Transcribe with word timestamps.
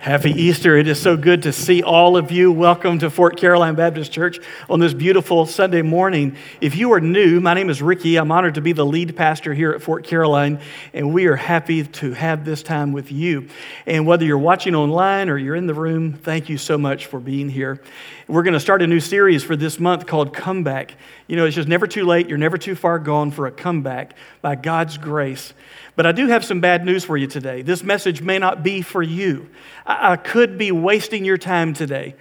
Happy 0.00 0.30
Easter. 0.30 0.78
It 0.78 0.88
is 0.88 0.98
so 0.98 1.14
good 1.14 1.42
to 1.42 1.52
see 1.52 1.82
all 1.82 2.16
of 2.16 2.30
you. 2.32 2.50
Welcome 2.50 3.00
to 3.00 3.10
Fort 3.10 3.36
Caroline 3.36 3.74
Baptist 3.74 4.10
Church 4.10 4.38
on 4.70 4.80
this 4.80 4.94
beautiful 4.94 5.44
Sunday 5.44 5.82
morning. 5.82 6.38
If 6.62 6.74
you 6.74 6.94
are 6.94 7.02
new, 7.02 7.38
my 7.38 7.52
name 7.52 7.68
is 7.68 7.82
Ricky. 7.82 8.16
I'm 8.16 8.32
honored 8.32 8.54
to 8.54 8.62
be 8.62 8.72
the 8.72 8.86
lead 8.86 9.14
pastor 9.14 9.52
here 9.52 9.72
at 9.72 9.82
Fort 9.82 10.04
Caroline, 10.04 10.60
and 10.94 11.12
we 11.12 11.26
are 11.26 11.36
happy 11.36 11.84
to 11.84 12.14
have 12.14 12.46
this 12.46 12.62
time 12.62 12.92
with 12.92 13.12
you. 13.12 13.48
And 13.84 14.06
whether 14.06 14.24
you're 14.24 14.38
watching 14.38 14.74
online 14.74 15.28
or 15.28 15.36
you're 15.36 15.54
in 15.54 15.66
the 15.66 15.74
room, 15.74 16.14
thank 16.14 16.48
you 16.48 16.56
so 16.56 16.78
much 16.78 17.04
for 17.04 17.20
being 17.20 17.50
here. 17.50 17.78
We're 18.26 18.42
going 18.42 18.54
to 18.54 18.60
start 18.60 18.80
a 18.80 18.86
new 18.86 19.00
series 19.00 19.44
for 19.44 19.54
this 19.54 19.78
month 19.78 20.06
called 20.06 20.32
Comeback. 20.32 20.94
You 21.26 21.36
know, 21.36 21.44
it's 21.44 21.56
just 21.56 21.68
never 21.68 21.86
too 21.86 22.06
late, 22.06 22.26
you're 22.26 22.38
never 22.38 22.56
too 22.56 22.74
far 22.74 22.98
gone 22.98 23.32
for 23.32 23.46
a 23.46 23.52
comeback 23.52 24.14
by 24.40 24.54
God's 24.54 24.96
grace. 24.96 25.52
But 26.00 26.06
I 26.06 26.12
do 26.12 26.28
have 26.28 26.46
some 26.46 26.60
bad 26.60 26.86
news 26.86 27.04
for 27.04 27.18
you 27.18 27.26
today. 27.26 27.60
This 27.60 27.84
message 27.84 28.22
may 28.22 28.38
not 28.38 28.62
be 28.62 28.80
for 28.80 29.02
you. 29.02 29.50
I, 29.84 30.12
I 30.12 30.16
could 30.16 30.56
be 30.56 30.72
wasting 30.72 31.26
your 31.26 31.36
time 31.36 31.74
today 31.74 32.14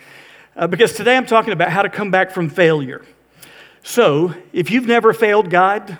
uh, 0.58 0.68
because 0.68 0.92
today 0.92 1.16
I'm 1.16 1.26
talking 1.26 1.54
about 1.54 1.70
how 1.70 1.84
to 1.84 1.88
come 1.88 2.12
back 2.12 2.32
from 2.32 2.50
failure. 2.50 3.06
So, 3.82 4.34
if 4.52 4.70
you've 4.70 4.86
never 4.86 5.14
failed 5.14 5.50
God, 5.50 5.98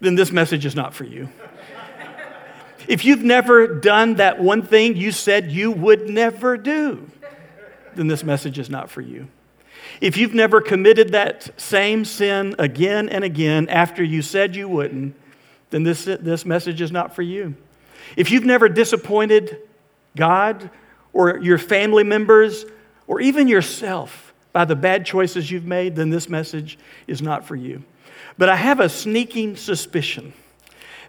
then 0.00 0.16
this 0.16 0.32
message 0.32 0.66
is 0.66 0.74
not 0.74 0.94
for 0.94 1.04
you. 1.04 1.28
if 2.88 3.04
you've 3.04 3.22
never 3.22 3.68
done 3.68 4.14
that 4.14 4.42
one 4.42 4.62
thing 4.62 4.96
you 4.96 5.12
said 5.12 5.52
you 5.52 5.70
would 5.70 6.10
never 6.10 6.56
do, 6.56 7.08
then 7.94 8.08
this 8.08 8.24
message 8.24 8.58
is 8.58 8.68
not 8.68 8.90
for 8.90 9.00
you. 9.00 9.28
If 10.00 10.16
you've 10.16 10.34
never 10.34 10.60
committed 10.60 11.12
that 11.12 11.50
same 11.56 12.04
sin 12.04 12.56
again 12.58 13.08
and 13.08 13.22
again 13.22 13.68
after 13.68 14.02
you 14.02 14.22
said 14.22 14.56
you 14.56 14.68
wouldn't, 14.68 15.14
then 15.72 15.82
this, 15.82 16.04
this 16.04 16.44
message 16.44 16.80
is 16.80 16.92
not 16.92 17.14
for 17.14 17.22
you. 17.22 17.56
If 18.16 18.30
you've 18.30 18.44
never 18.44 18.68
disappointed 18.68 19.58
God 20.14 20.70
or 21.12 21.38
your 21.38 21.58
family 21.58 22.04
members 22.04 22.66
or 23.06 23.20
even 23.20 23.48
yourself 23.48 24.34
by 24.52 24.66
the 24.66 24.76
bad 24.76 25.06
choices 25.06 25.50
you've 25.50 25.64
made, 25.64 25.96
then 25.96 26.10
this 26.10 26.28
message 26.28 26.78
is 27.06 27.22
not 27.22 27.46
for 27.46 27.56
you. 27.56 27.82
But 28.36 28.50
I 28.50 28.56
have 28.56 28.80
a 28.80 28.88
sneaking 28.88 29.56
suspicion 29.56 30.34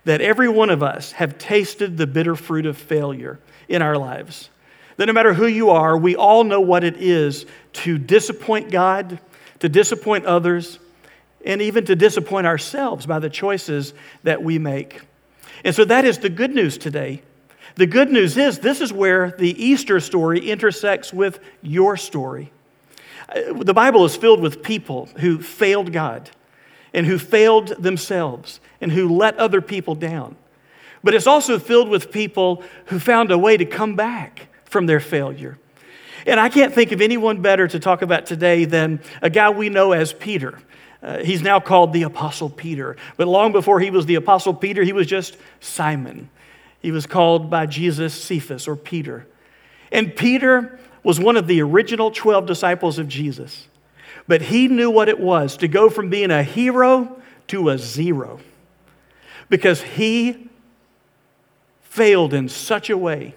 that 0.05 0.21
every 0.21 0.47
one 0.47 0.69
of 0.69 0.81
us 0.81 1.11
have 1.13 1.37
tasted 1.37 1.97
the 1.97 2.07
bitter 2.07 2.35
fruit 2.35 2.65
of 2.65 2.77
failure 2.77 3.39
in 3.67 3.81
our 3.81 3.97
lives. 3.97 4.49
That 4.95 5.07
no 5.07 5.13
matter 5.13 5.33
who 5.33 5.47
you 5.47 5.71
are, 5.71 5.97
we 5.97 6.15
all 6.15 6.45
know 6.45 6.61
what 6.61 6.85
it 6.85 6.97
is 6.97 7.45
to 7.73 7.97
disappoint 7.97 8.71
God, 8.71 9.19
to 9.59 9.67
disappoint 9.67 10.25
others, 10.25 10.79
and 11.43 11.61
even 11.61 11.85
to 11.85 11.95
disappoint 11.95 12.47
ourselves 12.47 13.05
by 13.05 13.19
the 13.19 13.29
choices 13.29 13.93
that 14.23 14.41
we 14.41 14.59
make. 14.59 15.01
And 15.63 15.75
so 15.75 15.85
that 15.85 16.05
is 16.05 16.19
the 16.19 16.29
good 16.29 16.53
news 16.53 16.77
today. 16.77 17.21
The 17.75 17.87
good 17.87 18.11
news 18.11 18.37
is 18.37 18.59
this 18.59 18.81
is 18.81 18.93
where 18.93 19.31
the 19.31 19.63
Easter 19.63 19.99
story 19.99 20.49
intersects 20.49 21.11
with 21.11 21.39
your 21.61 21.97
story. 21.97 22.51
Uh, 23.29 23.53
the 23.53 23.73
Bible 23.73 24.05
is 24.05 24.15
filled 24.15 24.41
with 24.41 24.61
people 24.61 25.09
who 25.17 25.41
failed 25.41 25.91
God 25.91 26.29
and 26.93 27.07
who 27.07 27.17
failed 27.17 27.69
themselves 27.69 28.59
and 28.79 28.91
who 28.91 29.09
let 29.09 29.37
other 29.37 29.61
people 29.61 29.95
down. 29.95 30.35
But 31.03 31.13
it's 31.15 31.27
also 31.27 31.59
filled 31.59 31.89
with 31.89 32.11
people 32.11 32.63
who 32.85 32.99
found 32.99 33.31
a 33.31 33.37
way 33.37 33.57
to 33.57 33.65
come 33.65 33.95
back 33.95 34.47
from 34.65 34.85
their 34.85 34.99
failure. 34.99 35.57
And 36.25 36.39
I 36.39 36.49
can't 36.49 36.73
think 36.73 36.91
of 36.91 37.01
anyone 37.01 37.41
better 37.41 37.67
to 37.67 37.79
talk 37.79 38.01
about 38.01 38.25
today 38.25 38.65
than 38.65 39.01
a 39.21 39.29
guy 39.29 39.49
we 39.49 39.69
know 39.69 39.91
as 39.91 40.13
Peter. 40.13 40.59
Uh, 41.03 41.19
he's 41.19 41.41
now 41.41 41.59
called 41.59 41.91
the 41.91 42.03
Apostle 42.03 42.49
Peter. 42.49 42.95
But 43.17 43.27
long 43.27 43.51
before 43.51 43.81
he 43.81 43.91
was 43.91 44.05
the 44.05 44.15
Apostle 44.15 44.53
Peter, 44.53 44.83
he 44.83 44.93
was 44.93 45.05
just 45.05 45.35
Simon. 45.59 46.29
He 46.79 46.91
was 46.91 47.05
called 47.05 47.49
by 47.49 47.65
Jesus 47.65 48.13
Cephas 48.13 48.67
or 48.67 48.77
Peter. 48.77 49.27
And 49.91 50.15
Peter 50.15 50.79
was 51.03 51.19
one 51.19 51.35
of 51.35 51.47
the 51.47 51.61
original 51.61 52.09
12 52.09 52.45
disciples 52.45 52.99
of 52.99 53.09
Jesus. 53.09 53.67
But 54.27 54.43
he 54.43 54.69
knew 54.69 54.89
what 54.89 55.09
it 55.09 55.19
was 55.19 55.57
to 55.57 55.67
go 55.67 55.89
from 55.89 56.09
being 56.09 56.31
a 56.31 56.41
hero 56.41 57.21
to 57.47 57.69
a 57.69 57.77
zero 57.77 58.39
because 59.49 59.81
he 59.81 60.49
failed 61.81 62.33
in 62.33 62.47
such 62.47 62.89
a 62.89 62.97
way 62.97 63.35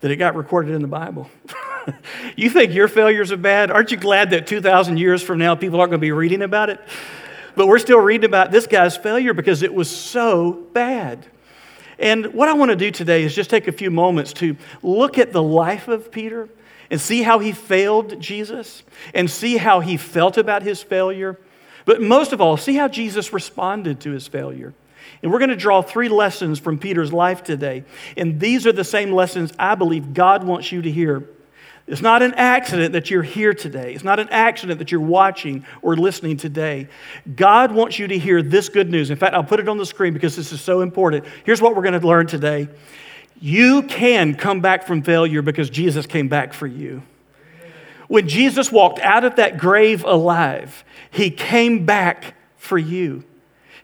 that 0.00 0.10
it 0.10 0.16
got 0.16 0.34
recorded 0.34 0.74
in 0.74 0.80
the 0.80 0.88
Bible. 0.88 1.30
you 2.36 2.50
think 2.50 2.72
your 2.72 2.88
failures 2.88 3.32
are 3.32 3.36
bad? 3.36 3.70
Aren't 3.70 3.90
you 3.90 3.96
glad 3.96 4.30
that 4.30 4.46
2,000 4.46 4.98
years 4.98 5.22
from 5.22 5.38
now 5.38 5.54
people 5.54 5.80
aren't 5.80 5.90
going 5.90 6.00
to 6.00 6.04
be 6.04 6.12
reading 6.12 6.42
about 6.42 6.70
it? 6.70 6.80
But 7.54 7.68
we're 7.68 7.78
still 7.78 8.00
reading 8.00 8.26
about 8.26 8.50
this 8.50 8.66
guy's 8.66 8.96
failure 8.96 9.32
because 9.32 9.62
it 9.62 9.72
was 9.72 9.90
so 9.90 10.52
bad. 10.52 11.26
And 11.98 12.34
what 12.34 12.48
I 12.48 12.52
want 12.52 12.70
to 12.70 12.76
do 12.76 12.90
today 12.90 13.22
is 13.22 13.34
just 13.34 13.48
take 13.48 13.68
a 13.68 13.72
few 13.72 13.90
moments 13.90 14.34
to 14.34 14.56
look 14.82 15.16
at 15.16 15.32
the 15.32 15.42
life 15.42 15.88
of 15.88 16.12
Peter 16.12 16.48
and 16.90 17.00
see 17.00 17.22
how 17.22 17.38
he 17.38 17.52
failed 17.52 18.20
Jesus 18.20 18.82
and 19.14 19.30
see 19.30 19.56
how 19.56 19.80
he 19.80 19.96
felt 19.96 20.36
about 20.36 20.62
his 20.62 20.82
failure. 20.82 21.38
But 21.86 22.02
most 22.02 22.32
of 22.32 22.40
all, 22.40 22.56
see 22.56 22.74
how 22.74 22.88
Jesus 22.88 23.32
responded 23.32 24.00
to 24.00 24.10
his 24.10 24.28
failure. 24.28 24.74
And 25.22 25.32
we're 25.32 25.38
going 25.38 25.50
to 25.50 25.56
draw 25.56 25.82
three 25.82 26.08
lessons 26.08 26.58
from 26.58 26.78
Peter's 26.78 27.12
life 27.12 27.42
today. 27.42 27.84
And 28.16 28.38
these 28.38 28.66
are 28.66 28.72
the 28.72 28.84
same 28.84 29.12
lessons 29.12 29.52
I 29.58 29.74
believe 29.74 30.12
God 30.12 30.44
wants 30.44 30.70
you 30.70 30.82
to 30.82 30.90
hear 30.90 31.24
it's 31.86 32.02
not 32.02 32.20
an 32.22 32.34
accident 32.34 32.94
that 32.94 33.10
you're 33.10 33.22
here 33.22 33.54
today. 33.54 33.94
It's 33.94 34.02
not 34.02 34.18
an 34.18 34.28
accident 34.30 34.80
that 34.80 34.90
you're 34.90 35.00
watching 35.00 35.64
or 35.82 35.96
listening 35.96 36.36
today. 36.36 36.88
God 37.36 37.70
wants 37.70 37.98
you 37.98 38.08
to 38.08 38.18
hear 38.18 38.42
this 38.42 38.68
good 38.68 38.90
news. 38.90 39.10
In 39.10 39.16
fact, 39.16 39.34
I'll 39.34 39.44
put 39.44 39.60
it 39.60 39.68
on 39.68 39.78
the 39.78 39.86
screen 39.86 40.12
because 40.12 40.34
this 40.34 40.52
is 40.52 40.60
so 40.60 40.80
important. 40.80 41.24
Here's 41.44 41.62
what 41.62 41.76
we're 41.76 41.82
going 41.82 42.00
to 42.00 42.06
learn 42.06 42.26
today 42.26 42.68
you 43.40 43.82
can 43.82 44.34
come 44.34 44.60
back 44.60 44.86
from 44.86 45.02
failure 45.02 45.42
because 45.42 45.68
Jesus 45.68 46.06
came 46.06 46.28
back 46.28 46.54
for 46.54 46.66
you. 46.66 47.02
When 48.08 48.28
Jesus 48.28 48.72
walked 48.72 48.98
out 49.00 49.24
of 49.24 49.36
that 49.36 49.58
grave 49.58 50.04
alive, 50.04 50.84
he 51.10 51.30
came 51.30 51.84
back 51.84 52.34
for 52.56 52.78
you. 52.78 53.24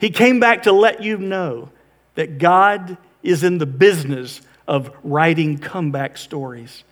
He 0.01 0.11
came 0.11 0.41
back 0.41 0.65
to 0.65 0.73
let 0.73 1.03
you 1.03 1.19
know 1.19 1.69
that 2.15 2.39
God 2.39 2.97
is 3.23 3.45
in 3.45 3.59
the 3.59 3.67
business 3.67 4.41
of 4.67 4.91
writing 5.03 5.59
comeback 5.59 6.17
stories. 6.17 6.83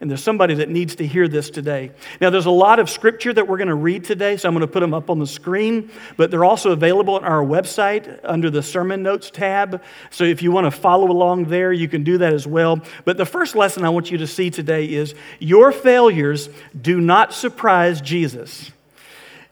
And 0.00 0.08
there's 0.08 0.22
somebody 0.22 0.54
that 0.54 0.68
needs 0.68 0.94
to 0.96 1.06
hear 1.06 1.26
this 1.26 1.50
today. 1.50 1.90
Now, 2.20 2.30
there's 2.30 2.46
a 2.46 2.52
lot 2.52 2.78
of 2.78 2.88
scripture 2.88 3.32
that 3.32 3.48
we're 3.48 3.56
going 3.56 3.68
to 3.68 3.74
read 3.74 4.04
today, 4.04 4.36
so 4.36 4.48
I'm 4.48 4.54
going 4.54 4.60
to 4.60 4.72
put 4.72 4.78
them 4.78 4.94
up 4.94 5.10
on 5.10 5.18
the 5.18 5.26
screen, 5.26 5.90
but 6.16 6.30
they're 6.30 6.44
also 6.44 6.70
available 6.70 7.14
on 7.14 7.24
our 7.24 7.44
website 7.44 8.20
under 8.22 8.48
the 8.48 8.62
sermon 8.62 9.02
notes 9.02 9.28
tab. 9.28 9.82
So 10.10 10.22
if 10.22 10.40
you 10.40 10.52
want 10.52 10.66
to 10.66 10.70
follow 10.70 11.10
along 11.10 11.46
there, 11.46 11.72
you 11.72 11.88
can 11.88 12.04
do 12.04 12.18
that 12.18 12.32
as 12.32 12.46
well. 12.46 12.80
But 13.04 13.16
the 13.16 13.26
first 13.26 13.56
lesson 13.56 13.84
I 13.84 13.88
want 13.88 14.12
you 14.12 14.18
to 14.18 14.26
see 14.28 14.50
today 14.50 14.84
is 14.84 15.16
your 15.40 15.72
failures 15.72 16.48
do 16.80 17.00
not 17.00 17.32
surprise 17.32 18.00
Jesus. 18.00 18.70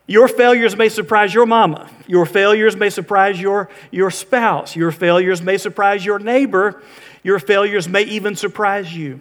Your 0.06 0.28
failures 0.28 0.76
may 0.76 0.88
surprise 0.88 1.34
your 1.34 1.46
mama. 1.46 1.90
Your 2.06 2.24
failures 2.24 2.76
may 2.76 2.90
surprise 2.90 3.40
your, 3.40 3.68
your 3.90 4.12
spouse. 4.12 4.76
Your 4.76 4.92
failures 4.92 5.42
may 5.42 5.58
surprise 5.58 6.04
your 6.04 6.20
neighbor. 6.20 6.80
Your 7.24 7.40
failures 7.40 7.88
may 7.88 8.02
even 8.02 8.36
surprise 8.36 8.96
you 8.96 9.20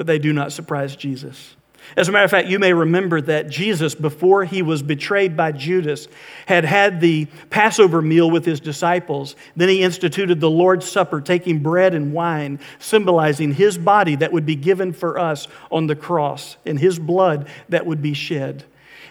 but 0.00 0.06
they 0.06 0.18
do 0.18 0.32
not 0.32 0.50
surprise 0.50 0.96
Jesus. 0.96 1.56
As 1.94 2.08
a 2.08 2.12
matter 2.12 2.24
of 2.24 2.30
fact, 2.30 2.48
you 2.48 2.58
may 2.58 2.72
remember 2.72 3.20
that 3.20 3.50
Jesus, 3.50 3.94
before 3.94 4.46
he 4.46 4.62
was 4.62 4.82
betrayed 4.82 5.36
by 5.36 5.52
Judas, 5.52 6.08
had 6.46 6.64
had 6.64 7.02
the 7.02 7.26
Passover 7.50 8.00
meal 8.00 8.30
with 8.30 8.46
his 8.46 8.60
disciples. 8.60 9.36
Then 9.56 9.68
he 9.68 9.82
instituted 9.82 10.40
the 10.40 10.48
Lord's 10.48 10.88
Supper, 10.90 11.20
taking 11.20 11.58
bread 11.58 11.92
and 11.92 12.14
wine, 12.14 12.60
symbolizing 12.78 13.52
his 13.52 13.76
body 13.76 14.16
that 14.16 14.32
would 14.32 14.46
be 14.46 14.56
given 14.56 14.94
for 14.94 15.18
us 15.18 15.48
on 15.70 15.86
the 15.86 15.94
cross 15.94 16.56
and 16.64 16.78
his 16.78 16.98
blood 16.98 17.46
that 17.68 17.84
would 17.84 18.00
be 18.00 18.14
shed. 18.14 18.64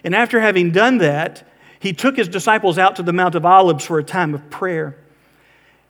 And 0.04 0.16
after 0.16 0.40
having 0.40 0.72
done 0.72 0.98
that, 0.98 1.48
he 1.80 1.94
took 1.94 2.18
his 2.18 2.28
disciples 2.28 2.80
out 2.80 2.96
to 2.96 3.04
the 3.04 3.14
Mount 3.14 3.36
of 3.36 3.46
Olives 3.46 3.86
for 3.86 4.00
a 4.00 4.04
time 4.04 4.34
of 4.34 4.50
prayer. 4.50 4.98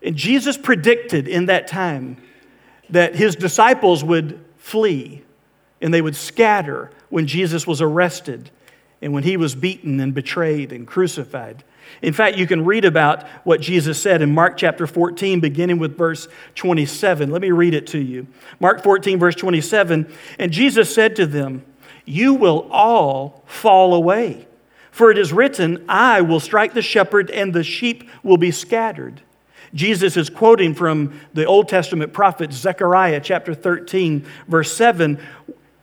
And 0.04 0.18
Jesus 0.18 0.58
predicted 0.58 1.26
in 1.26 1.46
that 1.46 1.68
time 1.68 2.18
that 2.90 3.16
his 3.16 3.38
disciples 3.38 4.04
would 4.04 4.44
flee 4.70 5.24
and 5.82 5.94
they 5.94 6.02
would 6.02 6.16
scatter 6.16 6.92
when 7.10 7.28
Jesus 7.28 7.66
was 7.66 7.82
arrested 7.82 8.52
and 9.02 9.14
when 9.14 9.24
he 9.24 9.38
was 9.38 9.56
beaten 9.56 10.00
and 10.00 10.14
betrayed 10.14 10.72
and 10.72 10.86
crucified. 10.86 11.64
In 12.02 12.14
fact, 12.14 12.38
you 12.38 12.46
can 12.46 12.66
read 12.66 12.86
about 12.86 13.28
what 13.44 13.62
Jesus 13.62 14.00
said 14.00 14.22
in 14.22 14.34
Mark 14.34 14.58
chapter 14.58 14.86
14, 14.86 15.40
beginning 15.40 15.80
with 15.80 15.98
verse 15.98 16.28
27. 16.56 17.32
Let 17.32 17.42
me 17.42 17.52
read 17.52 17.74
it 17.74 17.88
to 17.88 18.00
you. 18.00 18.28
Mark 18.60 18.84
14, 18.84 19.18
verse 19.18 19.36
27. 19.36 20.12
And 20.38 20.52
Jesus 20.52 20.94
said 20.94 21.16
to 21.16 21.26
them, 21.26 21.66
You 22.06 22.36
will 22.36 22.68
all 22.72 23.44
fall 23.48 23.96
away, 23.96 24.48
for 24.92 25.10
it 25.10 25.18
is 25.18 25.34
written, 25.34 25.84
I 25.90 26.22
will 26.22 26.40
strike 26.40 26.74
the 26.74 26.82
shepherd, 26.82 27.32
and 27.32 27.54
the 27.54 27.64
sheep 27.64 28.08
will 28.22 28.38
be 28.38 28.52
scattered. 28.52 29.22
Jesus 29.74 30.18
is 30.18 30.30
quoting 30.30 30.74
from 30.74 31.20
the 31.34 31.46
Old 31.46 31.68
Testament 31.68 32.14
prophet 32.14 32.52
Zechariah 32.52 33.22
chapter 33.22 33.54
13, 33.54 34.26
verse 34.48 34.72
7, 34.74 35.20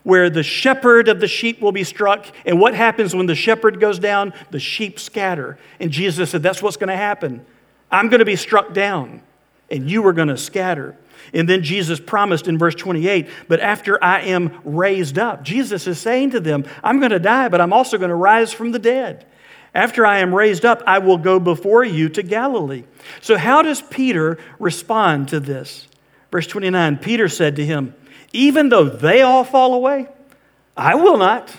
where 0.03 0.31
the 0.31 0.43
shepherd 0.43 1.09
of 1.09 1.21
the 1.21 1.29
sheep 1.29 1.61
will 1.61 1.73
be 1.73 1.85
struck. 1.85 2.27
And 2.45 2.61
what 2.61 2.75
happens 2.75 3.15
when 3.15 3.27
the 3.27 3.35
shepherd 3.35 3.81
goes 3.81 3.99
down? 3.99 4.33
The 4.51 4.61
sheep 4.61 4.99
scatter. 4.99 5.59
And 5.81 5.91
Jesus 5.91 6.31
said, 6.31 6.43
That's 6.43 6.63
what's 6.63 6.77
going 6.77 6.89
to 6.89 6.97
happen. 6.97 7.45
I'm 7.91 8.09
going 8.09 8.21
to 8.21 8.25
be 8.25 8.37
struck 8.37 8.73
down, 8.73 9.23
and 9.71 9.91
you 9.91 10.07
are 10.07 10.13
going 10.13 10.29
to 10.29 10.37
scatter. 10.37 10.97
And 11.33 11.49
then 11.49 11.63
Jesus 11.63 12.01
promised 12.01 12.47
in 12.49 12.59
verse 12.59 12.75
28, 12.75 13.29
but 13.49 13.61
after 13.61 14.03
I 14.03 14.21
am 14.21 14.61
raised 14.65 15.19
up, 15.19 15.43
Jesus 15.43 15.87
is 15.87 15.99
saying 15.99 16.31
to 16.31 16.41
them, 16.41 16.65
I'm 16.85 16.99
going 16.99 17.11
to 17.11 17.19
die, 17.19 17.49
but 17.49 17.61
I'm 17.61 17.73
also 17.73 17.99
going 17.99 18.11
to 18.11 18.17
rise 18.17 18.53
from 18.53 18.73
the 18.73 18.79
dead. 18.79 19.27
After 19.77 20.07
I 20.07 20.21
am 20.21 20.35
raised 20.35 20.65
up, 20.65 20.83
I 20.87 21.01
will 21.01 21.19
go 21.19 21.39
before 21.39 21.85
you 21.85 22.09
to 22.09 22.23
Galilee. 22.23 22.85
So, 23.21 23.37
how 23.37 23.61
does 23.61 23.83
Peter 23.83 24.39
respond 24.59 25.29
to 25.29 25.39
this? 25.39 25.87
Verse 26.33 26.47
29 26.47 26.97
Peter 26.97 27.29
said 27.29 27.57
to 27.57 27.65
him, 27.65 27.95
Even 28.33 28.71
though 28.71 28.89
they 28.89 29.21
all 29.21 29.45
fall 29.45 29.75
away, 29.75 30.09
I 30.79 30.95
will 30.95 31.19
not. 31.19 31.53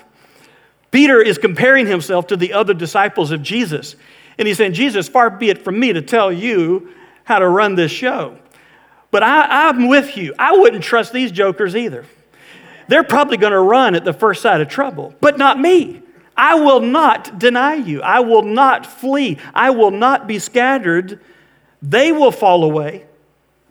Peter 0.89 1.21
is 1.21 1.37
comparing 1.37 1.85
himself 1.85 2.25
to 2.27 2.35
the 2.35 2.53
other 2.53 2.73
disciples 2.73 3.29
of 3.29 3.43
Jesus. 3.43 3.95
And 4.39 4.47
he's 4.47 4.57
saying, 4.57 4.73
Jesus, 4.73 5.07
far 5.07 5.29
be 5.29 5.51
it 5.51 5.59
from 5.59 5.79
me 5.79 5.93
to 5.93 6.01
tell 6.01 6.31
you 6.31 6.91
how 7.23 7.37
to 7.37 7.47
run 7.47 7.75
this 7.75 7.91
show. 7.91 8.35
But 9.11 9.21
I, 9.21 9.69
am 9.69 9.89
with 9.89 10.17
you. 10.17 10.33
I 10.39 10.57
wouldn't 10.57 10.83
trust 10.83 11.13
these 11.13 11.31
jokers 11.31 11.75
either. 11.75 12.03
They're 12.87 13.03
probably 13.03 13.37
going 13.37 13.53
to 13.53 13.59
run 13.59 13.93
at 13.93 14.05
the 14.05 14.13
first 14.13 14.41
sight 14.41 14.59
of 14.59 14.69
trouble, 14.69 15.13
but 15.21 15.37
not 15.37 15.59
me. 15.59 16.01
I 16.37 16.55
will 16.55 16.79
not 16.79 17.39
deny 17.39 17.73
you. 17.73 18.01
I 18.01 18.19
will 18.19 18.43
not 18.43 18.85
flee. 18.85 19.39
I 19.53 19.71
will 19.71 19.91
not 19.91 20.27
be 20.27 20.37
scattered. 20.37 21.19
They 21.81 22.11
will 22.11 22.31
fall 22.31 22.63
away, 22.63 23.05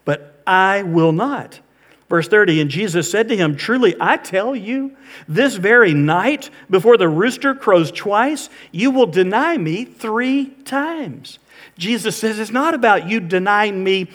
but 0.05 0.41
I 0.47 0.83
will 0.83 1.13
not. 1.13 1.61
Verse 2.09 2.29
30 2.29 2.61
And 2.61 2.71
Jesus 2.71 3.11
said 3.11 3.29
to 3.29 3.37
him, 3.37 3.57
Truly, 3.57 3.95
I 4.01 4.17
tell 4.17 4.55
you, 4.55 4.97
this 5.29 5.57
very 5.57 5.95
night, 5.95 6.51
before 6.69 6.97
the 6.97 7.09
rooster 7.09 7.55
crows 7.55 7.91
twice, 7.91 8.49
you 8.73 8.91
will 8.91 9.07
deny 9.07 9.57
me 9.57 9.85
three 9.85 10.47
times. 10.65 11.39
Jesus 11.79 12.17
says, 12.17 12.39
It's 12.39 12.51
not 12.51 12.75
about 12.75 13.09
you 13.09 13.21
denying 13.21 13.83
me 13.83 14.09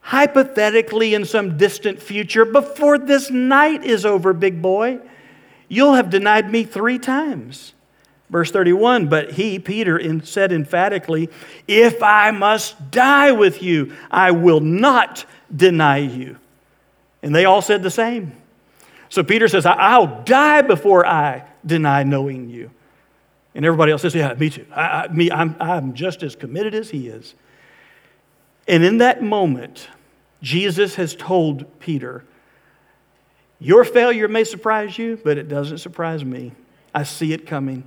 hypothetically 0.00 1.14
in 1.14 1.24
some 1.24 1.56
distant 1.56 2.00
future. 2.00 2.44
Before 2.44 2.98
this 2.98 3.30
night 3.30 3.84
is 3.84 4.04
over, 4.04 4.32
big 4.32 4.60
boy, 4.62 4.98
you'll 5.68 5.94
have 5.94 6.10
denied 6.10 6.50
me 6.50 6.64
three 6.64 6.98
times. 6.98 7.74
Verse 8.30 8.50
31 8.50 9.08
But 9.08 9.32
he, 9.32 9.58
Peter, 9.58 10.00
said 10.24 10.52
emphatically, 10.52 11.28
If 11.68 12.02
I 12.02 12.30
must 12.30 12.90
die 12.90 13.32
with 13.32 13.62
you, 13.62 13.94
I 14.10 14.30
will 14.30 14.60
not 14.60 15.24
deny 15.54 15.98
you. 15.98 16.38
And 17.22 17.34
they 17.34 17.44
all 17.44 17.60
said 17.60 17.82
the 17.82 17.90
same. 17.90 18.32
So 19.08 19.24
Peter 19.24 19.48
says, 19.48 19.66
I'll 19.66 20.22
die 20.22 20.62
before 20.62 21.04
I 21.04 21.44
deny 21.66 22.04
knowing 22.04 22.48
you. 22.48 22.70
And 23.54 23.64
everybody 23.64 23.92
else 23.92 24.02
says, 24.02 24.14
Yeah, 24.14 24.32
me 24.34 24.48
too. 24.48 24.66
I, 24.72 24.82
I, 24.82 25.08
me, 25.08 25.30
I'm, 25.30 25.56
I'm 25.60 25.94
just 25.94 26.22
as 26.22 26.36
committed 26.36 26.74
as 26.74 26.90
he 26.90 27.08
is. 27.08 27.34
And 28.68 28.84
in 28.84 28.98
that 28.98 29.22
moment, 29.22 29.88
Jesus 30.40 30.94
has 30.94 31.16
told 31.16 31.80
Peter, 31.80 32.24
Your 33.58 33.84
failure 33.84 34.28
may 34.28 34.44
surprise 34.44 34.96
you, 34.96 35.18
but 35.22 35.36
it 35.36 35.48
doesn't 35.48 35.78
surprise 35.78 36.24
me. 36.24 36.52
I 36.94 37.02
see 37.02 37.32
it 37.32 37.46
coming. 37.46 37.84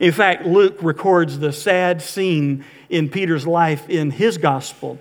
In 0.00 0.12
fact, 0.12 0.46
Luke 0.46 0.78
records 0.82 1.38
the 1.38 1.52
sad 1.52 2.02
scene 2.02 2.64
in 2.88 3.08
Peter's 3.08 3.46
life 3.46 3.88
in 3.88 4.10
his 4.10 4.38
gospel 4.38 4.98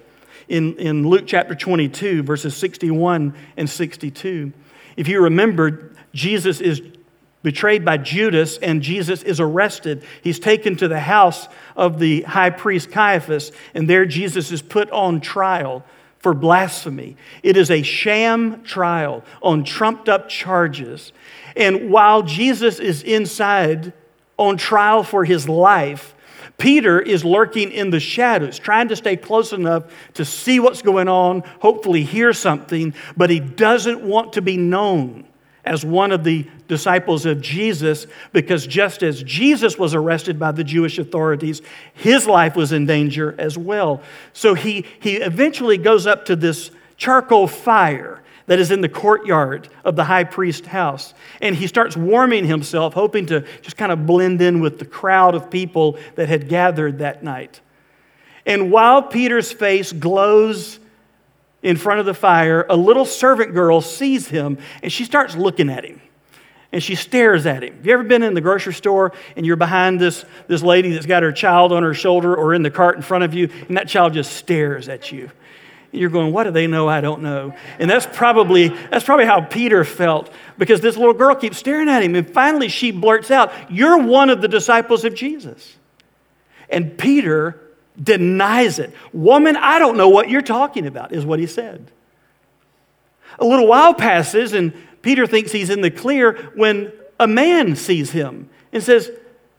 in, 0.52 0.76
in 0.76 1.08
Luke 1.08 1.24
chapter 1.26 1.56
22, 1.56 2.24
verses 2.24 2.56
61 2.58 3.34
and 3.56 3.70
62. 3.70 4.52
If 4.98 5.08
you 5.08 5.22
remember, 5.22 5.94
Jesus 6.14 6.60
is 6.60 6.82
betrayed 7.42 7.86
by 7.86 7.98
Judas, 7.98 8.58
and 8.58 8.82
Jesus 8.82 9.24
is 9.24 9.40
arrested. 9.40 10.04
He's 10.22 10.40
taken 10.40 10.76
to 10.76 10.88
the 10.88 11.00
house 11.00 11.48
of 11.76 12.00
the 12.00 12.22
high 12.24 12.50
priest 12.50 12.92
Caiaphas, 12.92 13.52
and 13.74 13.90
there 13.90 14.06
Jesus 14.06 14.52
is 14.52 14.62
put 14.62 14.92
on 14.92 15.22
trial 15.22 15.86
for 16.20 16.34
blasphemy. 16.34 17.16
It 17.42 17.56
is 17.58 17.72
a 17.72 17.82
sham 17.82 18.62
trial 18.64 19.24
on 19.42 19.64
trumped 19.64 20.10
up 20.10 20.28
charges. 20.30 21.14
And 21.56 21.90
while 21.90 22.22
Jesus 22.24 22.78
is 22.80 23.02
inside 23.02 23.94
on 24.42 24.58
trial 24.58 25.04
for 25.04 25.24
his 25.24 25.48
life, 25.48 26.16
Peter 26.58 27.00
is 27.00 27.24
lurking 27.24 27.72
in 27.72 27.90
the 27.90 28.00
shadows, 28.00 28.60
trying 28.60 28.88
to 28.88 28.96
stay 28.96 29.16
close 29.16 29.54
enough 29.54 29.84
to 30.16 30.26
see 30.26 30.60
what's 30.60 30.82
going 30.82 31.08
on, 31.08 31.42
hopefully 31.60 32.04
hear 32.04 32.34
something, 32.34 32.94
but 33.16 33.30
he 33.30 33.40
doesn't 33.40 34.02
want 34.02 34.34
to 34.34 34.42
be 34.42 34.58
known 34.58 35.26
as 35.64 35.86
one 35.86 36.12
of 36.12 36.24
the 36.24 36.46
disciples 36.68 37.26
of 37.26 37.40
Jesus 37.40 38.08
because 38.32 38.66
just 38.66 39.04
as 39.04 39.22
Jesus 39.24 39.78
was 39.78 39.94
arrested 39.94 40.40
by 40.40 40.52
the 40.52 40.64
Jewish 40.64 40.98
authorities, 40.98 41.62
his 41.94 42.26
life 42.26 42.56
was 42.56 42.72
in 42.72 42.86
danger 42.86 43.36
as 43.38 43.58
well. 43.58 44.02
So 44.34 44.54
he, 44.56 44.86
he 45.00 45.18
eventually 45.18 45.78
goes 45.78 46.08
up 46.08 46.26
to 46.26 46.36
this 46.36 46.72
charcoal 46.98 47.48
fire 47.48 48.21
that 48.48 48.60
is 48.60 48.72
in 48.72 48.82
the 48.82 48.90
courtyard 48.90 49.70
of 49.84 49.96
the 49.96 50.04
high 50.04 50.24
priest's 50.24 50.68
house. 50.68 51.14
And 51.42 51.56
he 51.56 51.68
starts 51.68 51.96
warming 51.96 52.46
himself, 52.46 52.94
hoping 52.94 53.26
to 53.28 53.42
just 53.62 53.78
kind 53.78 53.92
of 53.92 54.06
blend 54.06 54.42
in 54.42 54.60
with 54.60 54.80
the 54.80 54.86
crowd 54.86 55.36
of 55.36 55.50
people 55.50 55.98
that 56.16 56.30
had 56.30 56.50
gathered 56.50 57.00
that 57.00 57.24
night. 57.24 57.62
And 58.46 58.72
while 58.72 59.04
Peter's 59.04 59.52
face 59.52 59.92
glows 59.92 60.80
in 61.62 61.78
front 61.78 62.00
of 62.00 62.06
the 62.06 62.14
fire, 62.14 62.66
a 62.70 62.76
little 62.76 63.06
servant 63.06 63.54
girl 63.54 63.82
sees 63.82 64.28
him 64.28 64.58
and 64.82 64.92
she 64.92 65.06
starts 65.06 65.36
looking 65.36 65.70
at 65.70 65.86
him. 65.86 66.02
And 66.74 66.82
she 66.82 66.96
stares 66.96 67.46
at 67.46 67.64
him. 67.64 67.76
Have 67.76 67.86
you 67.86 67.94
ever 67.94 68.04
been 68.04 68.24
in 68.24 68.34
the 68.34 68.42
grocery 68.42 68.74
store 68.74 69.12
and 69.36 69.46
you're 69.46 69.58
behind 69.58 70.00
this, 70.00 70.24
this 70.48 70.64
lady 70.64 70.92
that's 70.94 71.06
got 71.06 71.22
her 71.22 71.34
child 71.34 71.74
on 71.74 71.84
her 71.84 71.94
shoulder 71.94 72.34
or 72.34 72.54
in 72.54 72.64
the 72.64 72.72
cart 72.72 72.96
in 72.96 73.02
front 73.02 73.26
of 73.26 73.34
you, 73.34 73.50
and 73.68 73.76
that 73.76 73.90
child 73.90 74.14
just 74.14 74.34
stares 74.34 74.88
at 74.88 75.12
you? 75.12 75.30
You're 75.92 76.10
going, 76.10 76.32
what 76.32 76.46
do 76.46 76.52
they 76.52 76.68
know 76.68 76.88
I 76.88 77.02
don't 77.02 77.22
know? 77.22 77.54
And 77.78 77.90
that's 77.90 78.06
probably, 78.06 78.70
that's 78.70 79.04
probably 79.04 79.26
how 79.26 79.42
Peter 79.42 79.84
felt 79.84 80.32
because 80.58 80.80
this 80.80 80.96
little 80.96 81.14
girl 81.14 81.36
keeps 81.36 81.58
staring 81.58 81.90
at 81.90 82.02
him. 82.02 82.16
And 82.16 82.32
finally 82.34 82.70
she 82.70 82.92
blurts 82.92 83.30
out, 83.30 83.52
You're 83.70 83.98
one 83.98 84.30
of 84.30 84.42
the 84.42 84.48
disciples 84.48 85.04
of 85.04 85.14
Jesus. 85.14 85.76
And 86.70 86.98
Peter 86.98 87.60
denies 88.02 88.80
it. 88.80 88.94
Woman, 89.12 89.58
I 89.58 89.80
don't 89.80 89.98
know 89.98 90.08
what 90.08 90.30
you're 90.30 90.42
talking 90.42 90.88
about, 90.88 91.12
is 91.12 91.26
what 91.26 91.40
he 91.40 91.48
said. 91.48 91.92
A 93.40 93.46
little 93.46 93.68
while 93.68 93.94
passes, 93.94 94.54
and 94.54 94.74
Peter 95.02 95.28
thinks 95.28 95.52
he's 95.52 95.70
in 95.70 95.82
the 95.82 95.92
clear 95.92 96.52
when 96.56 96.94
a 97.20 97.28
man 97.28 97.76
sees 97.76 98.12
him 98.12 98.50
and 98.72 98.82
says, 98.82 99.12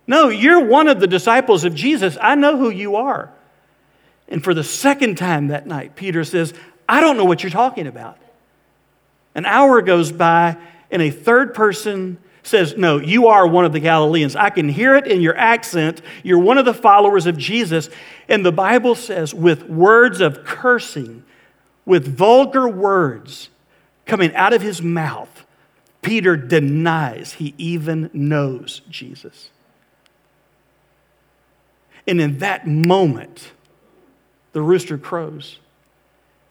No, 0.06 0.29
you're 0.29 0.64
one 0.64 0.88
of 0.88 0.99
the 0.99 1.06
disciples 1.06 1.64
of 1.64 1.75
Jesus. 1.75 2.17
I 2.20 2.37
know 2.37 2.56
who 2.56 2.70
you 2.70 2.96
are. 2.96 3.31
And 4.32 4.43
for 4.43 4.55
the 4.55 4.64
second 4.64 5.19
time 5.19 5.49
that 5.49 5.67
night, 5.67 5.94
Peter 5.94 6.25
says, 6.25 6.55
I 6.88 7.02
don't 7.02 7.19
know 7.19 7.26
what 7.26 7.43
you're 7.43 7.50
talking 7.50 7.87
about. 7.87 8.17
An 9.34 9.44
hour 9.44 9.82
goes 9.82 10.11
by, 10.11 10.56
and 10.90 11.02
a 11.02 11.11
third 11.11 11.52
person 11.52 12.17
says, 12.43 12.75
No, 12.75 12.96
you 12.96 13.27
are 13.27 13.46
one 13.46 13.67
of 13.67 13.74
the 13.74 13.79
Galileans. 13.79 14.34
I 14.34 14.48
can 14.48 14.70
hear 14.70 14.96
it 14.96 15.06
in 15.06 15.20
your 15.20 15.36
accent. 15.36 16.01
You're 16.22 16.39
one 16.39 16.56
of 16.56 16.65
the 16.65 16.72
followers 16.72 17.27
of 17.27 17.36
Jesus. 17.36 17.91
And 18.27 18.44
the 18.44 18.53
Bible 18.53 18.94
says, 18.94 19.34
with 19.34 19.65
words 19.65 20.22
of 20.22 20.44
cursing, 20.44 21.24
with 21.84 22.08
vulgar 22.08 22.67
words 22.67 23.51
coming 24.06 24.34
out 24.34 24.55
of 24.55 24.62
his 24.62 24.81
mouth, 24.81 25.44
Peter 26.01 26.39
denies 26.39 27.34
he 27.34 27.55
even 27.58 28.08
knows 28.15 28.81
Jesus. 28.89 29.51
And 32.06 32.19
in 32.19 32.39
that 32.39 32.67
moment, 32.67 33.53
the 34.53 34.63
rooster 34.63 34.99
crows. 34.99 35.59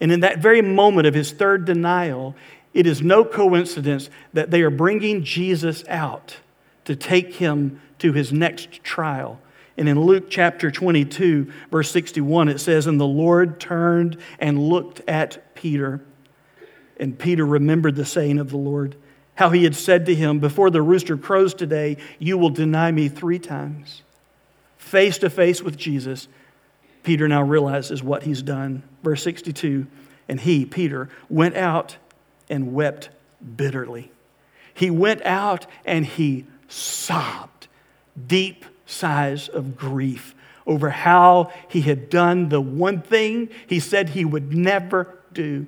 And 0.00 0.10
in 0.10 0.20
that 0.20 0.38
very 0.38 0.62
moment 0.62 1.06
of 1.06 1.14
his 1.14 1.30
third 1.30 1.64
denial, 1.64 2.34
it 2.74 2.86
is 2.86 3.02
no 3.02 3.24
coincidence 3.24 4.10
that 4.32 4.50
they 4.50 4.62
are 4.62 4.70
bringing 4.70 5.22
Jesus 5.22 5.84
out 5.88 6.38
to 6.84 6.96
take 6.96 7.34
him 7.34 7.80
to 7.98 8.12
his 8.12 8.32
next 8.32 8.82
trial. 8.82 9.40
And 9.76 9.88
in 9.88 10.00
Luke 10.00 10.26
chapter 10.28 10.70
22, 10.70 11.52
verse 11.70 11.90
61, 11.90 12.48
it 12.48 12.58
says, 12.58 12.86
And 12.86 13.00
the 13.00 13.06
Lord 13.06 13.60
turned 13.60 14.18
and 14.38 14.68
looked 14.68 15.00
at 15.08 15.54
Peter. 15.54 16.00
And 16.98 17.18
Peter 17.18 17.46
remembered 17.46 17.96
the 17.96 18.04
saying 18.04 18.38
of 18.38 18.50
the 18.50 18.58
Lord, 18.58 18.96
how 19.34 19.50
he 19.50 19.64
had 19.64 19.74
said 19.74 20.06
to 20.06 20.14
him, 20.14 20.40
Before 20.40 20.70
the 20.70 20.82
rooster 20.82 21.16
crows 21.16 21.54
today, 21.54 21.96
you 22.18 22.36
will 22.36 22.50
deny 22.50 22.90
me 22.90 23.08
three 23.08 23.38
times. 23.38 24.02
Face 24.76 25.18
to 25.18 25.30
face 25.30 25.62
with 25.62 25.76
Jesus, 25.76 26.28
Peter 27.02 27.28
now 27.28 27.42
realizes 27.42 28.02
what 28.02 28.22
he's 28.22 28.42
done. 28.42 28.82
Verse 29.02 29.22
62 29.22 29.86
And 30.28 30.40
he, 30.40 30.64
Peter, 30.64 31.08
went 31.28 31.56
out 31.56 31.96
and 32.48 32.72
wept 32.72 33.10
bitterly. 33.56 34.12
He 34.74 34.90
went 34.90 35.22
out 35.22 35.66
and 35.84 36.06
he 36.06 36.46
sobbed 36.68 37.68
deep 38.26 38.64
sighs 38.86 39.48
of 39.48 39.76
grief 39.76 40.34
over 40.66 40.90
how 40.90 41.52
he 41.68 41.80
had 41.80 42.08
done 42.08 42.48
the 42.48 42.60
one 42.60 43.02
thing 43.02 43.48
he 43.66 43.80
said 43.80 44.10
he 44.10 44.24
would 44.24 44.54
never 44.54 45.18
do. 45.32 45.66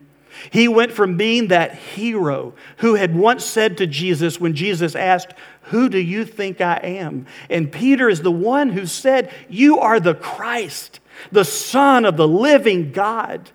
He 0.51 0.67
went 0.67 0.93
from 0.93 1.17
being 1.17 1.49
that 1.49 1.75
hero 1.75 2.55
who 2.79 2.95
had 2.95 3.15
once 3.15 3.45
said 3.45 3.77
to 3.79 3.87
Jesus 3.87 4.41
when 4.41 4.55
Jesus 4.55 4.97
asked, 4.97 5.33
Who 5.63 5.89
do 5.89 5.99
you 5.99 6.25
think 6.25 6.61
I 6.61 6.77
am? 6.77 7.27
And 7.49 7.71
Peter 7.71 8.09
is 8.09 8.23
the 8.23 8.33
one 8.33 8.71
who 8.71 8.87
said, 8.87 9.33
You 9.49 9.79
are 9.79 10.01
the 10.01 10.15
Christ 10.15 11.01
the 11.33 11.45
Son 11.45 12.05
of 12.05 12.17
the 12.17 12.29
living 12.29 12.93
God. 12.93 13.51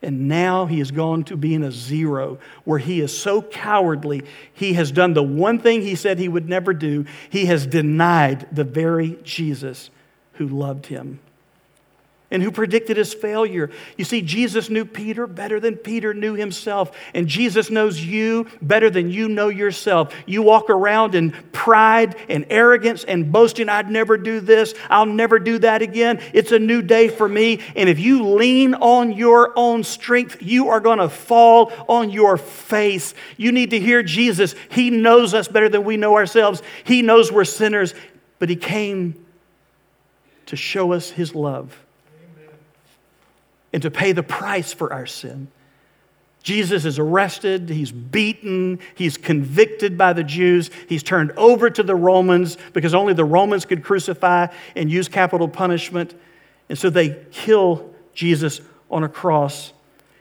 And 0.00 0.26
now 0.26 0.66
he 0.66 0.80
has 0.80 0.90
gone 0.90 1.22
to 1.24 1.36
being 1.36 1.62
a 1.62 1.70
zero, 1.70 2.40
where 2.64 2.80
he 2.80 3.00
is 3.00 3.16
so 3.16 3.40
cowardly, 3.40 4.24
he 4.52 4.72
has 4.72 4.90
done 4.90 5.14
the 5.14 5.22
one 5.22 5.60
thing 5.60 5.82
he 5.82 5.94
said 5.94 6.18
he 6.18 6.28
would 6.28 6.48
never 6.48 6.74
do. 6.74 7.04
He 7.30 7.46
has 7.46 7.66
denied 7.66 8.48
the 8.50 8.64
very 8.64 9.18
Jesus 9.22 9.90
who 10.34 10.48
loved 10.48 10.86
him 10.86 11.20
and 12.32 12.42
who 12.42 12.50
predicted 12.50 12.96
his 12.96 13.12
failure. 13.12 13.70
You 13.98 14.06
see, 14.06 14.22
Jesus 14.22 14.70
knew 14.70 14.86
Peter 14.86 15.26
better 15.26 15.60
than 15.60 15.76
Peter 15.76 16.14
knew 16.14 16.32
himself, 16.34 16.96
and 17.12 17.28
Jesus 17.28 17.70
knows 17.70 18.02
you 18.02 18.46
better 18.62 18.88
than 18.88 19.10
you 19.10 19.28
know 19.28 19.50
yourself. 19.50 20.14
You 20.24 20.42
walk 20.42 20.70
around 20.70 21.14
in 21.14 21.32
pride 21.52 22.16
and 22.30 22.46
arrogance 22.48 23.04
and 23.04 23.30
boasting, 23.30 23.68
I'd 23.68 23.90
never 23.90 24.16
do 24.16 24.40
this, 24.40 24.74
I'll 24.88 25.06
never 25.06 25.38
do 25.38 25.58
that 25.58 25.82
again. 25.82 26.22
It's 26.32 26.52
a 26.52 26.58
new 26.58 26.80
day 26.80 27.08
for 27.08 27.28
me. 27.28 27.60
And 27.76 27.88
if 27.88 28.00
you 28.00 28.24
lean 28.24 28.74
on 28.74 29.12
your 29.12 29.52
own 29.54 29.84
strength, 29.84 30.38
you 30.40 30.70
are 30.70 30.80
going 30.80 30.98
to 30.98 31.10
fall 31.10 31.70
on 31.86 32.10
your 32.10 32.38
face. 32.38 33.12
You 33.36 33.52
need 33.52 33.70
to 33.70 33.78
hear 33.78 34.02
Jesus. 34.02 34.54
He 34.70 34.88
knows 34.88 35.34
us 35.34 35.48
better 35.48 35.68
than 35.68 35.84
we 35.84 35.98
know 35.98 36.16
ourselves, 36.16 36.62
He 36.84 37.02
knows 37.02 37.30
we're 37.30 37.44
sinners, 37.44 37.94
but 38.38 38.48
He 38.48 38.56
came 38.56 39.26
to 40.46 40.56
show 40.56 40.92
us 40.92 41.10
His 41.10 41.34
love 41.34 41.78
and 43.72 43.82
to 43.82 43.90
pay 43.90 44.12
the 44.12 44.22
price 44.22 44.72
for 44.72 44.92
our 44.92 45.06
sin. 45.06 45.48
Jesus 46.42 46.84
is 46.84 46.98
arrested, 46.98 47.68
he's 47.68 47.92
beaten, 47.92 48.80
he's 48.96 49.16
convicted 49.16 49.96
by 49.96 50.12
the 50.12 50.24
Jews, 50.24 50.70
he's 50.88 51.02
turned 51.02 51.30
over 51.32 51.70
to 51.70 51.82
the 51.82 51.94
Romans 51.94 52.58
because 52.72 52.94
only 52.94 53.14
the 53.14 53.24
Romans 53.24 53.64
could 53.64 53.84
crucify 53.84 54.48
and 54.74 54.90
use 54.90 55.08
capital 55.08 55.46
punishment. 55.46 56.14
And 56.68 56.76
so 56.76 56.90
they 56.90 57.24
kill 57.30 57.94
Jesus 58.12 58.60
on 58.90 59.04
a 59.04 59.08
cross. 59.08 59.72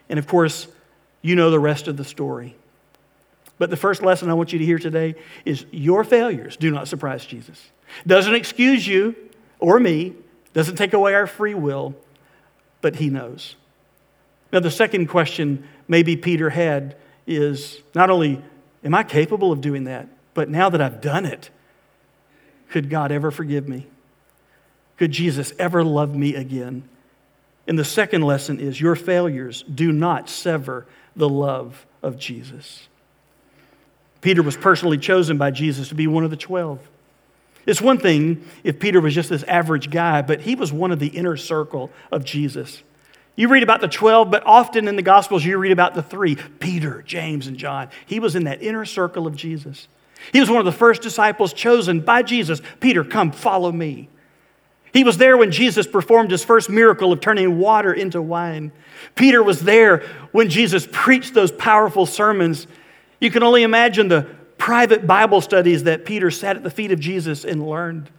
And 0.10 0.20
of 0.20 0.28
course, 0.28 0.68
you 1.24 1.36
know 1.36 1.50
the 1.50 1.60
rest 1.60 1.88
of 1.88 1.98
the 1.98 2.06
story. 2.06 2.56
But 3.58 3.70
the 3.70 3.78
first 3.78 4.04
lesson 4.04 4.30
I 4.30 4.34
want 4.34 4.54
you 4.54 4.60
to 4.60 4.66
hear 4.66 4.80
today 4.80 5.16
is 5.46 5.66
your 5.72 6.04
failures 6.04 6.56
do 6.56 6.70
not 6.70 6.88
surprise 6.88 7.26
Jesus. 7.26 7.72
Doesn't 8.06 8.36
excuse 8.36 8.88
you 8.88 9.16
or 9.60 9.80
me, 9.80 10.14
doesn't 10.54 10.76
take 10.76 10.94
away 10.94 11.16
our 11.16 11.28
free 11.28 11.56
will 11.56 11.96
but 12.82 12.98
he 12.98 13.10
knows. 13.10 13.56
Now, 14.52 14.60
the 14.60 14.72
second 14.72 15.08
question 15.08 15.68
maybe 15.88 16.16
Peter 16.16 16.50
had 16.50 16.96
is 17.26 17.82
not 17.96 18.10
only, 18.10 18.42
am 18.84 18.94
I 18.94 19.04
capable 19.04 19.52
of 19.52 19.62
doing 19.62 19.86
that, 19.86 20.08
but 20.34 20.50
now 20.50 20.70
that 20.70 20.82
I've 20.82 21.02
done 21.02 21.26
it, 21.26 21.50
could 22.70 22.90
God 22.90 23.12
ever 23.12 23.32
forgive 23.32 23.68
me? 23.68 23.88
Could 24.98 25.12
Jesus 25.12 25.54
ever 25.58 25.84
love 25.84 26.16
me 26.16 26.36
again? 26.36 26.88
And 27.68 27.78
the 27.78 27.86
second 27.86 28.24
lesson 28.24 28.60
is 28.60 28.82
your 28.82 28.96
failures 28.96 29.64
do 29.64 29.92
not 29.92 30.30
sever 30.30 30.86
the 31.16 31.30
love 31.30 31.86
of 32.02 32.18
Jesus. 32.18 32.88
Peter 34.22 34.44
was 34.44 34.56
personally 34.56 34.98
chosen 34.98 35.38
by 35.38 35.52
Jesus 35.52 35.90
to 35.90 35.96
be 35.96 36.08
one 36.08 36.24
of 36.24 36.30
the 36.30 36.38
12. 36.38 36.80
It's 37.66 37.82
one 37.82 38.00
thing 38.00 38.46
if 38.64 38.80
Peter 38.80 39.00
was 39.00 39.14
just 39.14 39.30
this 39.30 39.44
average 39.44 39.90
guy, 39.90 40.22
but 40.22 40.42
he 40.42 40.56
was 40.56 40.74
one 40.74 40.92
of 40.92 41.00
the 41.00 41.08
inner 41.08 41.38
circle 41.38 41.92
of 42.12 42.26
Jesus. 42.26 42.82
You 43.36 43.48
read 43.48 43.64
about 43.64 43.82
the 43.82 43.88
12, 43.88 44.30
but 44.30 44.44
often 44.46 44.88
in 44.88 44.96
the 44.96 45.02
Gospels 45.02 45.46
you 45.46 45.58
read 45.58 45.72
about 45.72 45.94
the 45.94 46.04
three 46.04 46.36
Peter, 46.36 47.02
James, 47.04 47.48
and 47.48 47.58
John. 47.58 47.90
He 48.06 48.20
was 48.20 48.36
in 48.36 48.44
that 48.46 48.62
inner 48.62 48.86
circle 48.86 49.28
of 49.28 49.36
Jesus. 49.36 49.88
He 50.32 50.40
was 50.40 50.50
one 50.50 50.60
of 50.60 50.66
the 50.66 50.72
first 50.72 51.02
disciples 51.02 51.54
chosen 51.54 52.02
by 52.02 52.24
Jesus. 52.24 52.62
Peter, 52.80 53.04
come, 53.04 53.32
follow 53.32 53.72
me. 53.72 54.10
He 54.94 55.04
was 55.04 55.18
there 55.18 55.38
when 55.38 55.52
Jesus 55.52 55.88
performed 55.88 56.32
his 56.32 56.44
first 56.44 56.70
miracle 56.70 57.14
of 57.14 57.22
turning 57.22 57.58
water 57.58 57.94
into 57.94 58.22
wine. 58.22 58.72
Peter 59.16 59.42
was 59.42 59.62
there 59.62 60.00
when 60.32 60.50
Jesus 60.50 60.88
preached 60.92 61.34
those 61.34 61.52
powerful 61.52 62.06
sermons. 62.06 62.68
You 63.20 63.32
can 63.32 63.42
only 63.42 63.64
imagine 63.64 64.10
the 64.10 64.28
private 64.62 65.08
Bible 65.08 65.42
studies 65.42 65.86
that 65.86 66.06
Peter 66.06 66.30
sat 66.30 66.56
at 66.56 66.62
the 66.62 66.70
feet 66.70 66.92
of 66.92 67.00
Jesus 67.00 67.46
and 67.46 67.68
learned. 67.68 68.12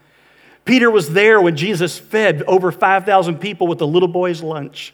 Peter 0.64 0.90
was 0.90 1.12
there 1.12 1.40
when 1.40 1.54
Jesus 1.54 2.00
fed 2.00 2.42
over 2.48 2.72
5,000 2.72 3.38
people 3.38 3.68
with 3.68 3.80
a 3.80 3.84
little 3.84 4.08
boy's 4.08 4.42
lunch. 4.42 4.92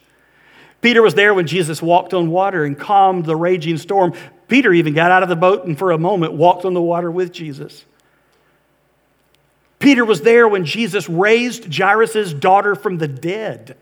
Peter 0.79 1.01
was 1.01 1.15
there 1.15 1.33
when 1.33 1.47
Jesus 1.47 1.81
walked 1.81 2.13
on 2.13 2.29
water 2.29 2.65
and 2.65 2.77
calmed 2.77 3.25
the 3.25 3.35
raging 3.35 3.79
storm. 3.79 4.13
Peter 4.47 4.71
even 4.71 4.93
got 4.93 5.09
out 5.09 5.23
of 5.23 5.29
the 5.29 5.35
boat 5.35 5.65
and 5.65 5.75
for 5.75 5.89
a 5.89 5.97
moment 5.97 6.33
walked 6.33 6.65
on 6.65 6.75
the 6.75 6.81
water 6.83 7.09
with 7.09 7.31
Jesus. 7.31 7.83
Peter 9.79 10.05
was 10.05 10.21
there 10.21 10.47
when 10.47 10.65
Jesus 10.65 11.09
raised 11.09 11.75
Jairus' 11.75 12.31
daughter 12.31 12.75
from 12.75 12.99
the 12.99 13.07
dead. 13.07 13.75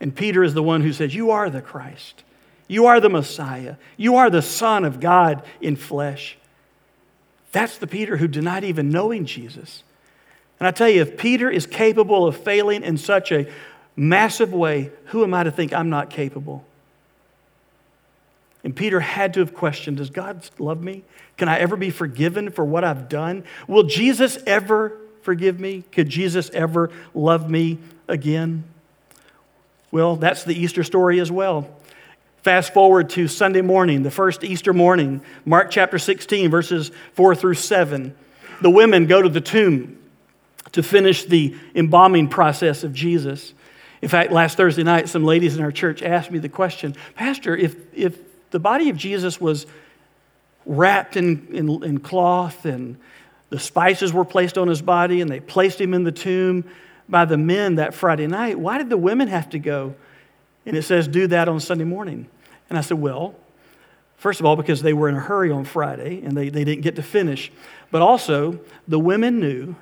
And 0.00 0.12
Peter 0.12 0.42
is 0.42 0.52
the 0.52 0.64
one 0.64 0.80
who 0.80 0.92
says, 0.92 1.14
You 1.14 1.30
are 1.30 1.48
the 1.48 1.62
Christ. 1.62 2.24
You 2.72 2.86
are 2.86 3.00
the 3.00 3.10
Messiah. 3.10 3.76
You 3.98 4.16
are 4.16 4.30
the 4.30 4.40
Son 4.40 4.86
of 4.86 4.98
God 4.98 5.44
in 5.60 5.76
flesh. 5.76 6.38
That's 7.52 7.76
the 7.76 7.86
Peter 7.86 8.16
who 8.16 8.26
denied 8.26 8.64
even 8.64 8.88
knowing 8.88 9.26
Jesus. 9.26 9.84
And 10.58 10.66
I 10.66 10.70
tell 10.70 10.88
you, 10.88 11.02
if 11.02 11.18
Peter 11.18 11.50
is 11.50 11.66
capable 11.66 12.26
of 12.26 12.34
failing 12.34 12.82
in 12.82 12.96
such 12.96 13.30
a 13.30 13.46
massive 13.94 14.54
way, 14.54 14.90
who 15.08 15.22
am 15.22 15.34
I 15.34 15.42
to 15.42 15.50
think 15.50 15.74
I'm 15.74 15.90
not 15.90 16.08
capable? 16.08 16.64
And 18.64 18.74
Peter 18.74 19.00
had 19.00 19.34
to 19.34 19.40
have 19.40 19.52
questioned 19.52 19.98
Does 19.98 20.08
God 20.08 20.48
love 20.58 20.82
me? 20.82 21.04
Can 21.36 21.50
I 21.50 21.58
ever 21.58 21.76
be 21.76 21.90
forgiven 21.90 22.50
for 22.50 22.64
what 22.64 22.84
I've 22.84 23.06
done? 23.06 23.44
Will 23.68 23.82
Jesus 23.82 24.38
ever 24.46 24.96
forgive 25.20 25.60
me? 25.60 25.84
Could 25.92 26.08
Jesus 26.08 26.48
ever 26.54 26.88
love 27.12 27.50
me 27.50 27.80
again? 28.08 28.64
Well, 29.90 30.16
that's 30.16 30.42
the 30.42 30.58
Easter 30.58 30.82
story 30.82 31.20
as 31.20 31.30
well. 31.30 31.68
Fast 32.42 32.74
forward 32.74 33.08
to 33.10 33.28
Sunday 33.28 33.60
morning, 33.60 34.02
the 34.02 34.10
first 34.10 34.42
Easter 34.42 34.72
morning, 34.72 35.22
Mark 35.44 35.70
chapter 35.70 35.96
16, 35.96 36.50
verses 36.50 36.90
4 37.14 37.36
through 37.36 37.54
7. 37.54 38.16
The 38.60 38.70
women 38.70 39.06
go 39.06 39.22
to 39.22 39.28
the 39.28 39.40
tomb 39.40 39.98
to 40.72 40.82
finish 40.82 41.24
the 41.24 41.54
embalming 41.76 42.26
process 42.26 42.82
of 42.82 42.92
Jesus. 42.92 43.54
In 44.00 44.08
fact, 44.08 44.32
last 44.32 44.56
Thursday 44.56 44.82
night, 44.82 45.08
some 45.08 45.22
ladies 45.22 45.56
in 45.56 45.62
our 45.62 45.70
church 45.70 46.02
asked 46.02 46.32
me 46.32 46.40
the 46.40 46.48
question 46.48 46.96
Pastor, 47.14 47.56
if, 47.56 47.76
if 47.94 48.18
the 48.50 48.58
body 48.58 48.88
of 48.90 48.96
Jesus 48.96 49.40
was 49.40 49.66
wrapped 50.66 51.16
in, 51.16 51.46
in, 51.52 51.84
in 51.84 52.00
cloth 52.00 52.64
and 52.64 52.98
the 53.50 53.60
spices 53.60 54.12
were 54.12 54.24
placed 54.24 54.58
on 54.58 54.66
his 54.66 54.82
body 54.82 55.20
and 55.20 55.30
they 55.30 55.38
placed 55.38 55.80
him 55.80 55.94
in 55.94 56.02
the 56.02 56.10
tomb 56.10 56.64
by 57.08 57.24
the 57.24 57.38
men 57.38 57.76
that 57.76 57.94
Friday 57.94 58.26
night, 58.26 58.58
why 58.58 58.78
did 58.78 58.90
the 58.90 58.96
women 58.96 59.28
have 59.28 59.48
to 59.50 59.60
go? 59.60 59.94
And 60.66 60.76
it 60.76 60.82
says, 60.82 61.08
do 61.08 61.26
that 61.28 61.48
on 61.48 61.60
Sunday 61.60 61.84
morning. 61.84 62.28
And 62.68 62.78
I 62.78 62.82
said, 62.82 62.98
well, 62.98 63.34
first 64.16 64.40
of 64.40 64.46
all, 64.46 64.56
because 64.56 64.82
they 64.82 64.92
were 64.92 65.08
in 65.08 65.16
a 65.16 65.20
hurry 65.20 65.50
on 65.50 65.64
Friday 65.64 66.22
and 66.24 66.36
they, 66.36 66.48
they 66.48 66.64
didn't 66.64 66.82
get 66.82 66.96
to 66.96 67.02
finish. 67.02 67.50
But 67.90 68.02
also, 68.02 68.60
the 68.86 68.98
women 68.98 69.40
knew 69.40 69.76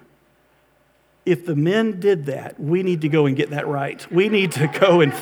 if 1.27 1.45
the 1.45 1.55
men 1.55 2.01
did 2.01 2.27
that, 2.27 2.59
we 2.59 2.83
need 2.83 3.03
to 3.03 3.09
go 3.09 3.27
and 3.27 3.37
get 3.37 3.51
that 3.51 3.69
right. 3.69 4.11
We 4.11 4.29
need 4.29 4.53
to 4.53 4.67
go 4.67 5.01
and 5.01 5.15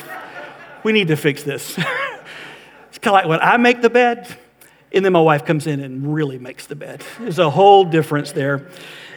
we 0.84 0.92
need 0.92 1.08
to 1.08 1.16
fix 1.16 1.42
this. 1.42 1.76
it's 2.88 2.98
kind 2.98 3.08
of 3.08 3.12
like 3.12 3.26
when 3.26 3.40
I 3.40 3.56
make 3.56 3.82
the 3.82 3.90
bed, 3.90 4.28
and 4.92 5.04
then 5.04 5.12
my 5.12 5.20
wife 5.20 5.44
comes 5.44 5.66
in 5.66 5.80
and 5.80 6.14
really 6.14 6.38
makes 6.38 6.66
the 6.66 6.76
bed. 6.76 7.04
There's 7.18 7.38
a 7.38 7.50
whole 7.50 7.84
difference 7.84 8.32
there. 8.32 8.68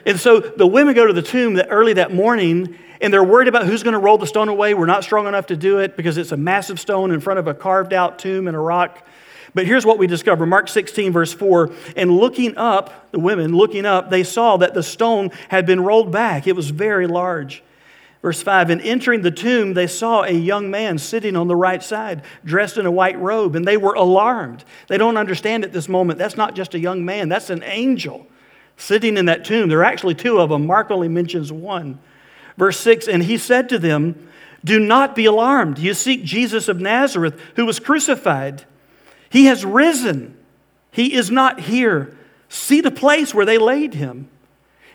And 0.05 0.19
so 0.19 0.39
the 0.39 0.67
women 0.67 0.95
go 0.95 1.07
to 1.07 1.13
the 1.13 1.21
tomb 1.21 1.57
early 1.57 1.93
that 1.93 2.13
morning 2.13 2.77
and 3.01 3.11
they're 3.11 3.23
worried 3.23 3.47
about 3.47 3.65
who's 3.65 3.83
going 3.83 3.93
to 3.93 3.99
roll 3.99 4.17
the 4.17 4.27
stone 4.27 4.47
away. 4.47 4.73
We're 4.73 4.85
not 4.85 5.03
strong 5.03 5.27
enough 5.27 5.47
to 5.47 5.57
do 5.57 5.79
it 5.79 5.97
because 5.97 6.17
it's 6.17 6.31
a 6.31 6.37
massive 6.37 6.79
stone 6.79 7.11
in 7.11 7.19
front 7.19 7.39
of 7.39 7.47
a 7.47 7.53
carved 7.53 7.93
out 7.93 8.19
tomb 8.19 8.47
in 8.47 8.55
a 8.55 8.61
rock. 8.61 9.05
But 9.53 9.65
here's 9.65 9.85
what 9.85 9.97
we 9.97 10.07
discover 10.07 10.45
Mark 10.45 10.69
16, 10.69 11.11
verse 11.11 11.33
4. 11.33 11.71
And 11.95 12.11
looking 12.11 12.55
up, 12.57 13.11
the 13.11 13.19
women 13.19 13.55
looking 13.55 13.85
up, 13.85 14.09
they 14.09 14.23
saw 14.23 14.57
that 14.57 14.73
the 14.73 14.83
stone 14.83 15.31
had 15.49 15.65
been 15.65 15.81
rolled 15.81 16.11
back. 16.11 16.47
It 16.47 16.55
was 16.55 16.69
very 16.69 17.07
large. 17.07 17.63
Verse 18.21 18.41
5 18.43 18.69
And 18.69 18.81
entering 18.81 19.23
the 19.23 19.31
tomb, 19.31 19.73
they 19.73 19.87
saw 19.87 20.21
a 20.21 20.31
young 20.31 20.69
man 20.69 20.99
sitting 20.99 21.35
on 21.35 21.47
the 21.47 21.55
right 21.55 21.81
side, 21.81 22.21
dressed 22.45 22.77
in 22.77 22.85
a 22.85 22.91
white 22.91 23.19
robe, 23.19 23.55
and 23.55 23.65
they 23.65 23.77
were 23.77 23.93
alarmed. 23.93 24.63
They 24.87 24.97
don't 24.97 25.17
understand 25.17 25.63
at 25.63 25.73
this 25.73 25.89
moment 25.89 26.19
that's 26.19 26.37
not 26.37 26.55
just 26.55 26.75
a 26.75 26.79
young 26.79 27.03
man, 27.03 27.29
that's 27.29 27.49
an 27.49 27.63
angel 27.63 28.27
sitting 28.77 29.17
in 29.17 29.25
that 29.25 29.43
tomb. 29.43 29.69
There 29.69 29.79
are 29.79 29.83
actually 29.83 30.15
two 30.15 30.39
of 30.39 30.49
them. 30.49 30.65
Mark 30.65 30.91
only 30.91 31.07
mentions 31.07 31.51
one. 31.51 31.99
Verse 32.57 32.79
6 32.79 33.07
And 33.07 33.23
he 33.23 33.37
said 33.37 33.69
to 33.69 33.79
them, 33.79 34.29
Do 34.63 34.79
not 34.79 35.15
be 35.15 35.25
alarmed. 35.25 35.79
You 35.79 35.93
seek 35.93 36.23
Jesus 36.23 36.67
of 36.67 36.79
Nazareth, 36.79 37.39
who 37.55 37.65
was 37.65 37.79
crucified. 37.79 38.65
He 39.29 39.45
has 39.45 39.63
risen. 39.63 40.37
He 40.91 41.13
is 41.13 41.31
not 41.31 41.61
here. 41.61 42.17
See 42.49 42.81
the 42.81 42.91
place 42.91 43.33
where 43.33 43.45
they 43.45 43.57
laid 43.57 43.93
him. 43.93 44.29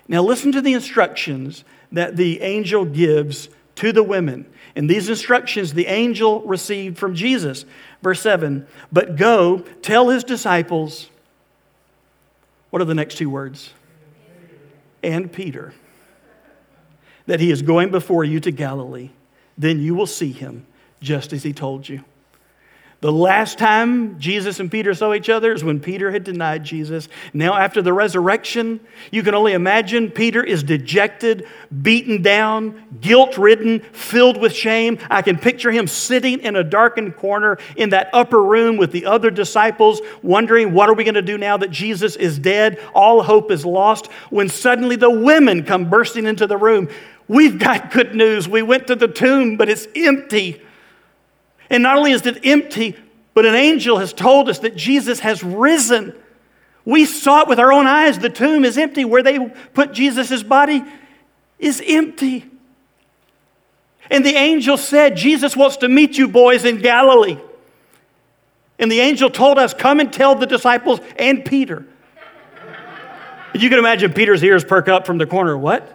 Now, 0.08 0.22
listen 0.22 0.52
to 0.52 0.60
the 0.60 0.74
instructions 0.74 1.64
that 1.90 2.16
the 2.16 2.42
angel 2.42 2.84
gives 2.84 3.48
to 3.76 3.92
the 3.92 4.02
women. 4.02 4.46
And 4.74 4.90
these 4.90 5.08
instructions 5.08 5.72
the 5.72 5.86
angel 5.86 6.42
received 6.42 6.98
from 6.98 7.14
Jesus. 7.14 7.64
Verse 8.02 8.20
7 8.20 8.66
But 8.92 9.16
go, 9.16 9.60
tell 9.82 10.10
his 10.10 10.22
disciples, 10.22 11.08
what 12.70 12.82
are 12.82 12.86
the 12.86 12.94
next 12.94 13.16
two 13.16 13.30
words? 13.30 13.72
And 15.02 15.32
Peter 15.32 15.72
that 17.26 17.40
he 17.40 17.50
is 17.50 17.62
going 17.62 17.90
before 17.90 18.24
you 18.24 18.40
to 18.40 18.50
Galilee. 18.50 19.10
Then 19.58 19.80
you 19.80 19.94
will 19.94 20.06
see 20.06 20.32
him, 20.32 20.66
just 21.00 21.32
as 21.32 21.42
he 21.42 21.52
told 21.52 21.88
you. 21.88 22.04
The 23.02 23.12
last 23.12 23.58
time 23.58 24.18
Jesus 24.18 24.58
and 24.58 24.70
Peter 24.70 24.94
saw 24.94 25.12
each 25.12 25.28
other 25.28 25.52
is 25.52 25.62
when 25.62 25.80
Peter 25.80 26.10
had 26.10 26.24
denied 26.24 26.64
Jesus. 26.64 27.10
Now, 27.34 27.54
after 27.54 27.82
the 27.82 27.92
resurrection, 27.92 28.80
you 29.10 29.22
can 29.22 29.34
only 29.34 29.52
imagine 29.52 30.10
Peter 30.10 30.42
is 30.42 30.62
dejected, 30.62 31.46
beaten 31.82 32.22
down, 32.22 32.98
guilt 33.02 33.36
ridden, 33.36 33.80
filled 33.80 34.38
with 34.38 34.54
shame. 34.54 34.98
I 35.10 35.20
can 35.20 35.38
picture 35.38 35.70
him 35.70 35.86
sitting 35.86 36.40
in 36.40 36.56
a 36.56 36.64
darkened 36.64 37.16
corner 37.16 37.58
in 37.76 37.90
that 37.90 38.08
upper 38.14 38.42
room 38.42 38.78
with 38.78 38.92
the 38.92 39.04
other 39.04 39.30
disciples, 39.30 40.00
wondering, 40.22 40.72
what 40.72 40.88
are 40.88 40.94
we 40.94 41.04
going 41.04 41.14
to 41.14 41.22
do 41.22 41.36
now 41.36 41.58
that 41.58 41.70
Jesus 41.70 42.16
is 42.16 42.38
dead? 42.38 42.80
All 42.94 43.22
hope 43.22 43.50
is 43.50 43.66
lost. 43.66 44.06
When 44.30 44.48
suddenly 44.48 44.96
the 44.96 45.10
women 45.10 45.64
come 45.64 45.90
bursting 45.90 46.24
into 46.24 46.46
the 46.46 46.56
room. 46.56 46.88
We've 47.28 47.58
got 47.58 47.90
good 47.90 48.14
news. 48.14 48.48
We 48.48 48.62
went 48.62 48.86
to 48.86 48.96
the 48.96 49.08
tomb, 49.08 49.56
but 49.56 49.68
it's 49.68 49.86
empty. 49.94 50.62
And 51.68 51.82
not 51.82 51.98
only 51.98 52.12
is 52.12 52.24
it 52.26 52.46
empty, 52.46 52.96
but 53.34 53.44
an 53.44 53.54
angel 53.54 53.98
has 53.98 54.12
told 54.12 54.48
us 54.48 54.60
that 54.60 54.76
Jesus 54.76 55.20
has 55.20 55.42
risen. 55.42 56.14
We 56.84 57.04
saw 57.04 57.42
it 57.42 57.48
with 57.48 57.58
our 57.58 57.72
own 57.72 57.86
eyes. 57.86 58.18
The 58.18 58.30
tomb 58.30 58.64
is 58.64 58.78
empty. 58.78 59.04
Where 59.04 59.22
they 59.22 59.38
put 59.74 59.92
Jesus' 59.92 60.42
body 60.42 60.84
is 61.58 61.82
empty. 61.84 62.48
And 64.08 64.24
the 64.24 64.34
angel 64.34 64.76
said, 64.76 65.16
Jesus 65.16 65.56
wants 65.56 65.78
to 65.78 65.88
meet 65.88 66.16
you 66.16 66.28
boys 66.28 66.64
in 66.64 66.78
Galilee. 66.78 67.38
And 68.78 68.90
the 68.90 69.00
angel 69.00 69.30
told 69.30 69.58
us, 69.58 69.74
Come 69.74 70.00
and 70.00 70.12
tell 70.12 70.34
the 70.34 70.46
disciples 70.46 71.00
and 71.18 71.44
Peter. 71.44 71.84
you 73.54 73.68
can 73.68 73.78
imagine 73.78 74.12
Peter's 74.12 74.44
ears 74.44 74.64
perk 74.64 74.88
up 74.88 75.06
from 75.06 75.18
the 75.18 75.26
corner. 75.26 75.58
What? 75.58 75.92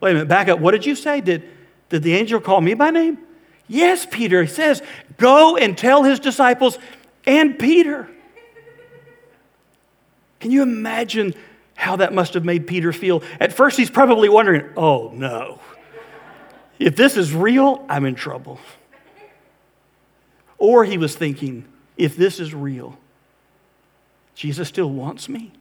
Wait 0.00 0.10
a 0.10 0.14
minute, 0.14 0.28
back 0.28 0.48
up. 0.48 0.58
What 0.58 0.72
did 0.72 0.86
you 0.86 0.94
say? 0.94 1.20
Did, 1.20 1.44
did 1.88 2.02
the 2.02 2.14
angel 2.14 2.40
call 2.40 2.60
me 2.60 2.74
by 2.74 2.90
name? 2.90 3.18
Yes, 3.68 4.06
Peter. 4.10 4.42
He 4.42 4.48
says, 4.48 4.82
Go 5.16 5.56
and 5.56 5.76
tell 5.76 6.02
his 6.02 6.18
disciples 6.18 6.78
and 7.26 7.58
Peter. 7.58 8.08
Can 10.40 10.50
you 10.50 10.62
imagine 10.62 11.34
how 11.74 11.96
that 11.96 12.14
must 12.14 12.34
have 12.34 12.44
made 12.44 12.66
Peter 12.66 12.92
feel? 12.92 13.22
At 13.38 13.52
first, 13.52 13.76
he's 13.76 13.90
probably 13.90 14.28
wondering, 14.28 14.68
Oh, 14.76 15.10
no. 15.14 15.60
If 16.78 16.96
this 16.96 17.16
is 17.16 17.34
real, 17.34 17.84
I'm 17.88 18.06
in 18.06 18.14
trouble. 18.14 18.58
Or 20.56 20.84
he 20.84 20.98
was 20.98 21.14
thinking, 21.14 21.66
If 21.96 22.16
this 22.16 22.40
is 22.40 22.54
real, 22.54 22.98
Jesus 24.34 24.68
still 24.68 24.90
wants 24.90 25.28
me. 25.28 25.52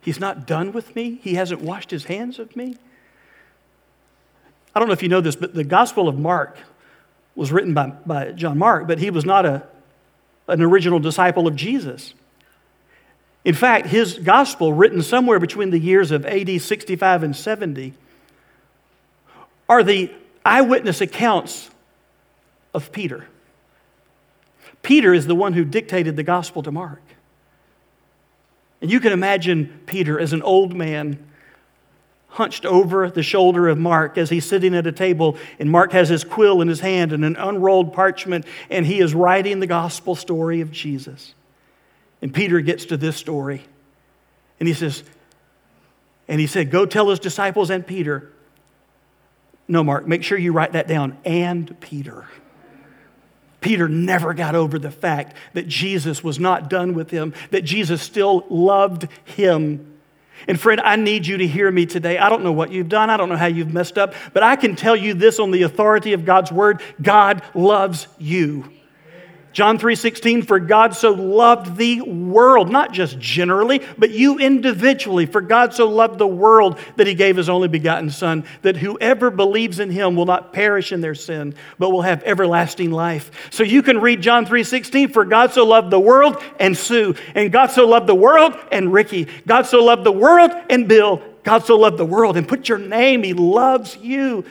He's 0.00 0.18
not 0.18 0.46
done 0.46 0.72
with 0.72 0.96
me. 0.96 1.20
He 1.22 1.34
hasn't 1.34 1.60
washed 1.60 1.90
his 1.90 2.04
hands 2.04 2.38
of 2.38 2.56
me. 2.56 2.76
I 4.74 4.80
don't 4.80 4.88
know 4.88 4.92
if 4.92 5.02
you 5.02 5.08
know 5.08 5.20
this, 5.20 5.36
but 5.36 5.54
the 5.54 5.64
Gospel 5.64 6.08
of 6.08 6.18
Mark 6.18 6.58
was 7.34 7.52
written 7.52 7.74
by, 7.74 7.86
by 8.06 8.32
John 8.32 8.58
Mark, 8.58 8.86
but 8.86 8.98
he 8.98 9.10
was 9.10 9.24
not 9.24 9.46
a, 9.46 9.62
an 10.48 10.62
original 10.62 10.98
disciple 10.98 11.46
of 11.46 11.56
Jesus. 11.56 12.14
In 13.44 13.54
fact, 13.54 13.86
his 13.88 14.18
gospel, 14.18 14.72
written 14.72 15.02
somewhere 15.02 15.38
between 15.38 15.70
the 15.70 15.78
years 15.78 16.10
of 16.10 16.24
AD 16.24 16.60
65 16.60 17.22
and 17.22 17.36
70, 17.36 17.92
are 19.68 19.82
the 19.82 20.12
eyewitness 20.44 21.00
accounts 21.00 21.70
of 22.72 22.90
Peter. 22.90 23.26
Peter 24.82 25.12
is 25.12 25.26
the 25.26 25.34
one 25.34 25.52
who 25.52 25.64
dictated 25.64 26.16
the 26.16 26.22
gospel 26.22 26.62
to 26.62 26.70
Mark. 26.70 27.02
And 28.80 28.90
you 28.90 29.00
can 29.00 29.12
imagine 29.12 29.80
Peter 29.86 30.18
as 30.18 30.32
an 30.32 30.42
old 30.42 30.74
man 30.74 31.26
hunched 32.34 32.66
over 32.66 33.08
the 33.08 33.22
shoulder 33.22 33.68
of 33.68 33.78
Mark 33.78 34.18
as 34.18 34.28
he's 34.28 34.44
sitting 34.44 34.74
at 34.74 34.88
a 34.88 34.92
table, 34.92 35.38
and 35.60 35.70
Mark 35.70 35.92
has 35.92 36.08
his 36.08 36.24
quill 36.24 36.60
in 36.60 36.66
his 36.68 36.80
hand 36.80 37.12
and 37.12 37.24
an 37.24 37.36
unrolled 37.36 37.92
parchment, 37.92 38.44
and 38.70 38.84
he 38.84 39.00
is 39.00 39.14
writing 39.14 39.60
the 39.60 39.68
gospel 39.68 40.16
story 40.16 40.60
of 40.60 40.72
Jesus. 40.72 41.34
And 42.20 42.34
Peter 42.34 42.60
gets 42.60 42.86
to 42.86 42.96
this 42.96 43.16
story, 43.16 43.64
and 44.58 44.66
he 44.66 44.74
says, 44.74 45.04
and 46.26 46.40
he 46.40 46.48
said, 46.48 46.70
Go 46.70 46.86
tell 46.86 47.08
his 47.10 47.20
disciples 47.20 47.70
and 47.70 47.86
Peter. 47.86 48.32
No, 49.68 49.84
Mark, 49.84 50.06
make 50.06 50.24
sure 50.24 50.36
you 50.36 50.52
write 50.52 50.72
that 50.72 50.88
down. 50.88 51.16
And 51.24 51.78
Peter. 51.80 52.26
Peter 53.60 53.88
never 53.88 54.34
got 54.34 54.54
over 54.54 54.78
the 54.78 54.90
fact 54.90 55.36
that 55.52 55.68
Jesus 55.68 56.24
was 56.24 56.38
not 56.38 56.68
done 56.68 56.94
with 56.94 57.10
him, 57.10 57.32
that 57.50 57.62
Jesus 57.62 58.02
still 58.02 58.44
loved 58.50 59.06
him 59.24 59.93
and 60.48 60.60
friend, 60.60 60.80
I 60.80 60.96
need 60.96 61.26
you 61.26 61.38
to 61.38 61.46
hear 61.46 61.70
me 61.70 61.86
today. 61.86 62.18
I 62.18 62.28
don't 62.28 62.44
know 62.44 62.52
what 62.52 62.70
you've 62.70 62.88
done, 62.88 63.10
I 63.10 63.16
don't 63.16 63.28
know 63.28 63.36
how 63.36 63.46
you've 63.46 63.72
messed 63.72 63.98
up, 63.98 64.14
but 64.32 64.42
I 64.42 64.56
can 64.56 64.76
tell 64.76 64.96
you 64.96 65.14
this 65.14 65.38
on 65.38 65.50
the 65.50 65.62
authority 65.62 66.12
of 66.12 66.24
God's 66.24 66.52
word 66.52 66.82
God 67.00 67.42
loves 67.54 68.08
you. 68.18 68.70
John 69.54 69.78
3:16 69.78 70.42
for 70.42 70.58
God 70.58 70.96
so 70.96 71.12
loved 71.12 71.76
the 71.76 72.00
world 72.00 72.70
not 72.70 72.92
just 72.92 73.20
generally 73.20 73.80
but 73.96 74.10
you 74.10 74.36
individually 74.38 75.26
for 75.26 75.40
God 75.40 75.72
so 75.72 75.88
loved 75.88 76.18
the 76.18 76.26
world 76.26 76.76
that 76.96 77.06
he 77.06 77.14
gave 77.14 77.36
his 77.36 77.48
only 77.48 77.68
begotten 77.68 78.10
son 78.10 78.44
that 78.62 78.76
whoever 78.76 79.30
believes 79.30 79.78
in 79.78 79.90
him 79.90 80.16
will 80.16 80.26
not 80.26 80.52
perish 80.52 80.90
in 80.90 81.00
their 81.00 81.14
sin 81.14 81.54
but 81.78 81.90
will 81.90 82.02
have 82.02 82.20
everlasting 82.24 82.90
life. 82.90 83.30
So 83.50 83.62
you 83.62 83.82
can 83.82 84.00
read 84.00 84.20
John 84.20 84.44
3:16 84.44 85.08
for 85.08 85.24
God 85.24 85.52
so 85.52 85.64
loved 85.64 85.92
the 85.92 86.00
world 86.00 86.42
and 86.58 86.76
Sue 86.76 87.14
and 87.36 87.52
God 87.52 87.70
so 87.70 87.86
loved 87.86 88.08
the 88.08 88.14
world 88.14 88.56
and 88.72 88.92
Ricky. 88.92 89.28
God 89.46 89.66
so 89.66 89.84
loved 89.84 90.02
the 90.02 90.12
world 90.12 90.50
and 90.68 90.88
Bill. 90.88 91.22
God 91.44 91.64
so 91.64 91.76
loved 91.76 91.98
the 91.98 92.04
world 92.04 92.36
and 92.36 92.48
put 92.48 92.68
your 92.68 92.78
name 92.78 93.22
he 93.22 93.34
loves 93.34 93.96
you. 93.98 94.44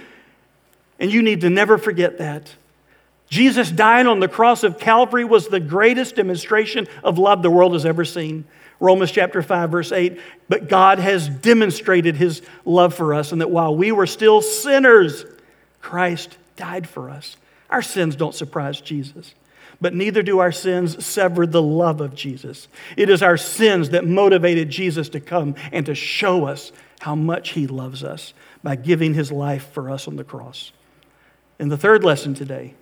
And 0.97 1.11
you 1.11 1.21
need 1.21 1.41
to 1.41 1.49
never 1.49 1.77
forget 1.77 2.19
that. 2.19 2.53
Jesus 3.33 3.71
dying 3.71 4.05
on 4.05 4.19
the 4.19 4.27
cross 4.27 4.63
of 4.63 4.77
Calvary 4.77 5.25
was 5.25 5.47
the 5.47 5.59
greatest 5.59 6.17
demonstration 6.17 6.87
of 7.03 7.17
love 7.17 7.41
the 7.41 7.49
world 7.49 7.73
has 7.73 7.83
ever 7.83 8.05
seen. 8.05 8.45
Romans 8.79 9.09
chapter 9.09 9.41
5, 9.41 9.71
verse 9.71 9.91
8. 9.91 10.19
But 10.49 10.69
God 10.69 10.99
has 10.99 11.29
demonstrated 11.29 12.15
his 12.15 12.43
love 12.63 12.93
for 12.93 13.11
us, 13.11 13.31
and 13.31 13.41
that 13.41 13.49
while 13.49 13.75
we 13.75 13.91
were 13.91 14.05
still 14.05 14.43
sinners, 14.43 15.25
Christ 15.81 16.37
died 16.57 16.87
for 16.87 17.09
us. 17.09 17.35
Our 17.71 17.81
sins 17.81 18.15
don't 18.15 18.35
surprise 18.35 18.79
Jesus, 18.79 19.33
but 19.81 19.95
neither 19.95 20.21
do 20.21 20.37
our 20.37 20.51
sins 20.51 21.03
sever 21.03 21.47
the 21.47 21.59
love 21.59 22.01
of 22.01 22.13
Jesus. 22.13 22.67
It 22.95 23.09
is 23.09 23.23
our 23.23 23.37
sins 23.37 23.89
that 23.89 24.05
motivated 24.05 24.69
Jesus 24.69 25.09
to 25.09 25.19
come 25.19 25.55
and 25.71 25.87
to 25.87 25.95
show 25.95 26.45
us 26.45 26.71
how 26.99 27.15
much 27.15 27.53
he 27.53 27.65
loves 27.65 28.03
us 28.03 28.35
by 28.61 28.75
giving 28.75 29.15
his 29.15 29.31
life 29.31 29.71
for 29.71 29.89
us 29.89 30.07
on 30.07 30.17
the 30.17 30.23
cross. 30.23 30.71
And 31.57 31.71
the 31.71 31.77
third 31.77 32.03
lesson 32.03 32.35
today 32.35 32.75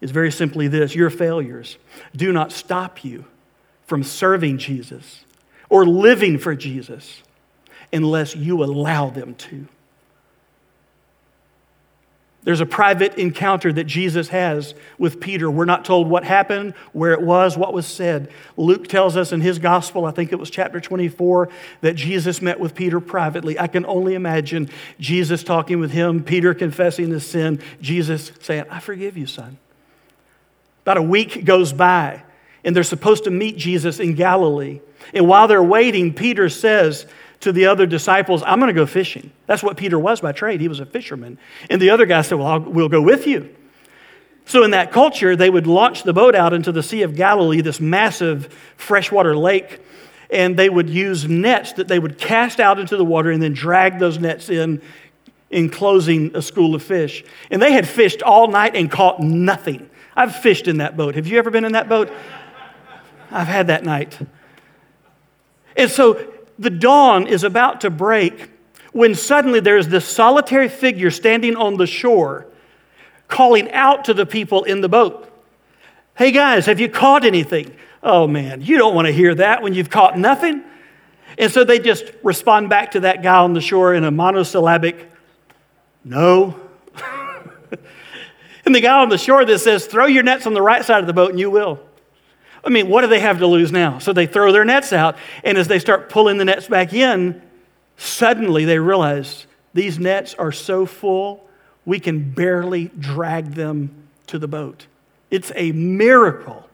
is 0.00 0.10
very 0.10 0.30
simply 0.30 0.68
this 0.68 0.94
your 0.94 1.10
failures 1.10 1.78
do 2.14 2.32
not 2.32 2.52
stop 2.52 3.04
you 3.04 3.24
from 3.86 4.02
serving 4.02 4.58
Jesus 4.58 5.24
or 5.68 5.86
living 5.86 6.38
for 6.38 6.54
Jesus 6.54 7.22
unless 7.92 8.36
you 8.36 8.62
allow 8.62 9.10
them 9.10 9.34
to. 9.34 9.66
There's 12.44 12.60
a 12.60 12.66
private 12.66 13.18
encounter 13.18 13.72
that 13.72 13.84
Jesus 13.84 14.28
has 14.28 14.72
with 14.96 15.20
Peter. 15.20 15.50
We're 15.50 15.66
not 15.66 15.84
told 15.84 16.08
what 16.08 16.24
happened, 16.24 16.72
where 16.92 17.12
it 17.12 17.20
was, 17.20 17.58
what 17.58 17.74
was 17.74 17.86
said. 17.86 18.30
Luke 18.56 18.88
tells 18.88 19.16
us 19.16 19.32
in 19.32 19.40
his 19.40 19.58
gospel, 19.58 20.06
I 20.06 20.12
think 20.12 20.32
it 20.32 20.38
was 20.38 20.48
chapter 20.48 20.80
24, 20.80 21.50
that 21.82 21.94
Jesus 21.94 22.40
met 22.40 22.58
with 22.58 22.74
Peter 22.74 23.00
privately. 23.00 23.58
I 23.58 23.66
can 23.66 23.84
only 23.84 24.14
imagine 24.14 24.70
Jesus 24.98 25.42
talking 25.42 25.78
with 25.80 25.90
him, 25.90 26.22
Peter 26.22 26.54
confessing 26.54 27.10
his 27.10 27.26
sin, 27.26 27.60
Jesus 27.82 28.32
saying, 28.40 28.64
I 28.70 28.80
forgive 28.80 29.16
you, 29.18 29.26
son. 29.26 29.58
About 30.88 30.96
a 30.96 31.02
week 31.02 31.44
goes 31.44 31.70
by, 31.74 32.22
and 32.64 32.74
they're 32.74 32.82
supposed 32.82 33.24
to 33.24 33.30
meet 33.30 33.58
Jesus 33.58 34.00
in 34.00 34.14
Galilee. 34.14 34.80
And 35.12 35.28
while 35.28 35.46
they're 35.46 35.62
waiting, 35.62 36.14
Peter 36.14 36.48
says 36.48 37.04
to 37.40 37.52
the 37.52 37.66
other 37.66 37.84
disciples, 37.84 38.42
I'm 38.46 38.58
going 38.58 38.74
to 38.74 38.80
go 38.80 38.86
fishing. 38.86 39.30
That's 39.44 39.62
what 39.62 39.76
Peter 39.76 39.98
was 39.98 40.22
by 40.22 40.32
trade. 40.32 40.62
He 40.62 40.68
was 40.68 40.80
a 40.80 40.86
fisherman. 40.86 41.36
And 41.68 41.78
the 41.78 41.90
other 41.90 42.06
guy 42.06 42.22
said, 42.22 42.38
Well, 42.38 42.46
I'll, 42.46 42.60
we'll 42.60 42.88
go 42.88 43.02
with 43.02 43.26
you. 43.26 43.54
So, 44.46 44.64
in 44.64 44.70
that 44.70 44.90
culture, 44.90 45.36
they 45.36 45.50
would 45.50 45.66
launch 45.66 46.04
the 46.04 46.14
boat 46.14 46.34
out 46.34 46.54
into 46.54 46.72
the 46.72 46.82
Sea 46.82 47.02
of 47.02 47.14
Galilee, 47.14 47.60
this 47.60 47.80
massive 47.80 48.46
freshwater 48.78 49.36
lake, 49.36 49.82
and 50.30 50.56
they 50.56 50.70
would 50.70 50.88
use 50.88 51.28
nets 51.28 51.74
that 51.74 51.88
they 51.88 51.98
would 51.98 52.16
cast 52.16 52.60
out 52.60 52.78
into 52.78 52.96
the 52.96 53.04
water 53.04 53.30
and 53.30 53.42
then 53.42 53.52
drag 53.52 53.98
those 53.98 54.18
nets 54.18 54.48
in, 54.48 54.80
enclosing 55.50 56.34
a 56.34 56.40
school 56.40 56.74
of 56.74 56.82
fish. 56.82 57.24
And 57.50 57.60
they 57.60 57.72
had 57.72 57.86
fished 57.86 58.22
all 58.22 58.48
night 58.48 58.74
and 58.74 58.90
caught 58.90 59.20
nothing. 59.20 59.90
I've 60.18 60.34
fished 60.34 60.66
in 60.66 60.78
that 60.78 60.96
boat. 60.96 61.14
Have 61.14 61.28
you 61.28 61.38
ever 61.38 61.48
been 61.48 61.64
in 61.64 61.72
that 61.72 61.88
boat? 61.88 62.10
I've 63.30 63.46
had 63.46 63.68
that 63.68 63.84
night. 63.84 64.18
And 65.76 65.88
so 65.88 66.26
the 66.58 66.70
dawn 66.70 67.28
is 67.28 67.44
about 67.44 67.82
to 67.82 67.90
break 67.90 68.50
when 68.90 69.14
suddenly 69.14 69.60
there's 69.60 69.86
this 69.86 70.04
solitary 70.04 70.68
figure 70.68 71.12
standing 71.12 71.54
on 71.54 71.76
the 71.76 71.86
shore 71.86 72.48
calling 73.28 73.70
out 73.70 74.06
to 74.06 74.14
the 74.14 74.26
people 74.26 74.64
in 74.64 74.80
the 74.80 74.88
boat. 74.88 75.32
Hey 76.16 76.32
guys, 76.32 76.66
have 76.66 76.80
you 76.80 76.88
caught 76.88 77.24
anything? 77.24 77.76
Oh 78.02 78.26
man, 78.26 78.60
you 78.60 78.76
don't 78.76 78.96
want 78.96 79.06
to 79.06 79.12
hear 79.12 79.36
that 79.36 79.62
when 79.62 79.72
you've 79.72 79.90
caught 79.90 80.18
nothing. 80.18 80.64
And 81.38 81.52
so 81.52 81.62
they 81.62 81.78
just 81.78 82.10
respond 82.24 82.70
back 82.70 82.90
to 82.92 83.00
that 83.00 83.22
guy 83.22 83.38
on 83.38 83.52
the 83.52 83.60
shore 83.60 83.94
in 83.94 84.02
a 84.02 84.10
monosyllabic, 84.10 85.12
no. 86.02 86.67
And 88.68 88.74
the 88.74 88.82
guy 88.82 89.00
on 89.00 89.08
the 89.08 89.16
shore 89.16 89.46
that 89.46 89.60
says, 89.60 89.86
throw 89.86 90.04
your 90.04 90.22
nets 90.22 90.46
on 90.46 90.52
the 90.52 90.60
right 90.60 90.84
side 90.84 91.00
of 91.00 91.06
the 91.06 91.14
boat 91.14 91.30
and 91.30 91.40
you 91.40 91.50
will. 91.50 91.80
I 92.62 92.68
mean, 92.68 92.90
what 92.90 93.00
do 93.00 93.06
they 93.06 93.20
have 93.20 93.38
to 93.38 93.46
lose 93.46 93.72
now? 93.72 93.98
So 93.98 94.12
they 94.12 94.26
throw 94.26 94.52
their 94.52 94.66
nets 94.66 94.92
out. 94.92 95.16
And 95.42 95.56
as 95.56 95.68
they 95.68 95.78
start 95.78 96.10
pulling 96.10 96.36
the 96.36 96.44
nets 96.44 96.68
back 96.68 96.92
in, 96.92 97.40
suddenly 97.96 98.66
they 98.66 98.78
realize 98.78 99.46
these 99.72 99.98
nets 99.98 100.34
are 100.34 100.52
so 100.52 100.84
full, 100.84 101.48
we 101.86 101.98
can 101.98 102.30
barely 102.30 102.90
drag 102.98 103.54
them 103.54 103.90
to 104.26 104.38
the 104.38 104.48
boat. 104.48 104.86
It's 105.30 105.50
a 105.54 105.72
miracle. 105.72 106.68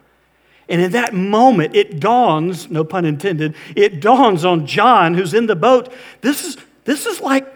And 0.69 0.81
in 0.81 0.91
that 0.91 1.15
moment, 1.15 1.77
it 1.77 2.01
dawns, 2.01 2.69
no 2.69 2.83
pun 2.83 3.05
intended, 3.05 3.55
it 3.77 4.01
dawns 4.01 4.45
on 4.45 4.67
John, 4.67 5.15
who's 5.15 5.33
in 5.33 5.47
the 5.47 5.55
boat. 5.55 5.93
This 6.23 6.45
is, 6.45 6.57
this 6.87 7.07
is 7.07 7.21
like 7.21 7.55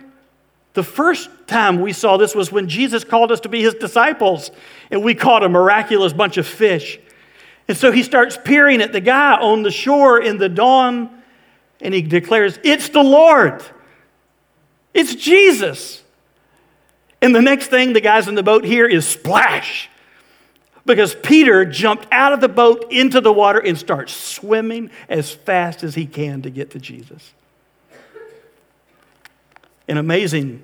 the 0.79 0.85
first 0.85 1.29
time 1.49 1.81
we 1.81 1.93
saw 1.93 2.17
this 2.17 2.37
was 2.37 2.53
when 2.53 2.69
Jesus 2.69 3.03
called 3.03 3.33
us 3.33 3.41
to 3.41 3.49
be 3.49 3.61
his 3.61 3.75
disciples, 3.75 4.53
and 4.93 5.03
we 5.03 5.13
caught 5.13 5.43
a 5.43 5.49
miraculous 5.49 6.13
bunch 6.13 6.37
of 6.37 6.47
fish. 6.47 7.01
And 7.67 7.77
so 7.77 7.91
he 7.91 8.05
starts 8.05 8.39
peering 8.45 8.81
at 8.81 8.93
the 8.93 9.01
guy 9.01 9.35
on 9.35 9.65
the 9.65 9.73
shore 9.73 10.21
in 10.21 10.39
the 10.39 10.49
dawn, 10.49 11.11
and 11.81 11.93
he 11.93 12.01
declares, 12.01 12.61
It's 12.63 12.91
the 12.91 13.03
Lord. 13.03 13.61
It's 14.95 15.17
Jesus. 15.17 16.01
And 17.21 17.35
the 17.35 17.43
next 17.43 17.67
thing 17.67 17.93
the 17.93 18.01
guys 18.01 18.29
in 18.29 18.37
the 18.37 18.45
boat 18.45 18.65
hear 18.65 18.87
is 18.87 19.05
splash. 19.05 19.91
Because 20.87 21.13
Peter 21.13 21.65
jumped 21.65 22.07
out 22.13 22.33
of 22.33 22.41
the 22.41 22.49
boat 22.49 22.87
into 22.93 23.21
the 23.21 23.33
water 23.33 23.59
and 23.59 23.77
starts 23.77 24.13
swimming 24.13 24.93
as 25.09 25.29
fast 25.29 25.83
as 25.83 25.97
he 25.97 26.07
can 26.07 26.43
to 26.43 26.51
get 26.51 26.71
to 26.71 26.79
Jesus. 26.79 27.33
And 29.89 29.99
amazing, 29.99 30.63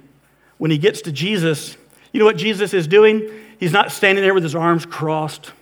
when 0.59 0.71
he 0.71 0.79
gets 0.79 1.03
to 1.03 1.13
Jesus, 1.13 1.77
you 2.13 2.21
know 2.21 2.27
what 2.27 2.37
Jesus 2.37 2.75
is 2.75 2.87
doing? 2.87 3.29
He's 3.59 3.73
not 3.73 3.91
standing 3.93 4.23
there 4.23 4.35
with 4.35 4.43
his 4.43 4.55
arms 4.55 4.87
crossed 4.87 5.53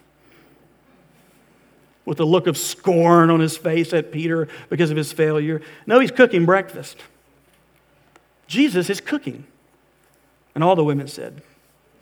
with 2.04 2.20
a 2.20 2.24
look 2.24 2.46
of 2.46 2.56
scorn 2.56 3.30
on 3.30 3.40
his 3.40 3.56
face 3.56 3.92
at 3.92 4.10
Peter 4.10 4.48
because 4.68 4.90
of 4.90 4.96
his 4.96 5.12
failure. 5.12 5.60
No, 5.86 6.00
he's 6.00 6.10
cooking 6.10 6.44
breakfast. 6.44 6.98
Jesus 8.46 8.90
is 8.90 9.00
cooking. 9.00 9.44
And 10.54 10.62
all 10.62 10.76
the 10.76 10.84
women 10.84 11.08
said, 11.08 11.42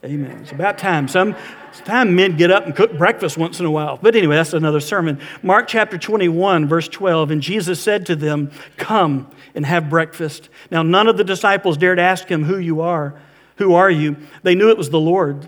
Amen. 0.03 0.39
It's 0.41 0.53
about 0.53 0.79
time. 0.79 1.09
Some 1.09 1.37
time 1.85 2.17
men 2.17 2.37
get 2.39 2.51
up 2.51 2.65
and 2.65 2.75
cook 2.75 2.97
breakfast 2.97 3.37
once 3.37 3.61
in 3.61 3.67
a 3.67 3.71
while. 3.71 3.99
But 4.01 4.17
anyway, 4.17 4.37
that's 4.37 4.55
another 4.55 4.81
sermon. 4.81 5.21
Mark 5.43 5.69
chapter 5.69 5.99
21, 5.99 6.67
verse 6.67 6.89
12. 6.89 7.31
And 7.31 7.43
Jesus 7.43 7.83
said 7.83 8.07
to 8.07 8.17
them, 8.17 8.51
Come 8.79 9.31
and 9.55 9.67
have 9.67 9.91
breakfast. 9.91 10.49
Now, 10.71 10.83
none 10.83 11.07
of 11.07 11.19
the 11.19 11.25
disciples 11.25 11.77
dared 11.77 11.99
ask 11.99 12.29
him, 12.29 12.45
Who 12.45 12.57
you 12.57 12.81
are. 12.81 13.21
Who 13.57 13.75
are 13.75 13.91
you? 13.91 14.17
They 14.43 14.55
knew 14.55 14.71
it 14.71 14.79
was 14.79 14.89
the 14.89 15.01
Lord. 15.01 15.47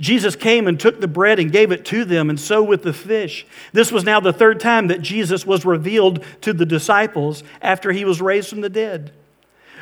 Jesus 0.00 0.34
came 0.34 0.66
and 0.66 0.80
took 0.80 1.02
the 1.02 1.08
bread 1.08 1.38
and 1.38 1.52
gave 1.52 1.70
it 1.70 1.84
to 1.86 2.06
them, 2.06 2.30
and 2.30 2.40
so 2.40 2.62
with 2.62 2.82
the 2.82 2.94
fish. 2.94 3.46
This 3.74 3.92
was 3.92 4.02
now 4.02 4.18
the 4.18 4.32
third 4.32 4.58
time 4.58 4.86
that 4.86 5.02
Jesus 5.02 5.44
was 5.44 5.66
revealed 5.66 6.24
to 6.40 6.54
the 6.54 6.64
disciples 6.64 7.44
after 7.60 7.92
he 7.92 8.06
was 8.06 8.22
raised 8.22 8.48
from 8.48 8.62
the 8.62 8.70
dead. 8.70 9.12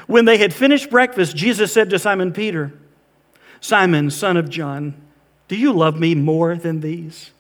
When 0.09 0.25
they 0.25 0.39
had 0.39 0.53
finished 0.53 0.91
breakfast, 0.91 1.37
Jesus 1.37 1.73
said 1.73 1.89
to 1.91 2.01
Simon 2.01 2.33
Peter, 2.33 2.73
Simon, 3.61 4.11
son 4.11 4.37
of 4.37 4.49
John, 4.49 4.95
do 5.49 5.57
you 5.57 5.73
love 5.73 5.99
me 5.99 6.15
more 6.15 6.57
than 6.57 6.81
these? 6.81 7.31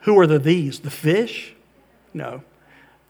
Who 0.00 0.18
are 0.18 0.26
the 0.26 0.38
these? 0.38 0.80
The 0.80 0.90
fish? 0.90 1.54
No. 2.14 2.42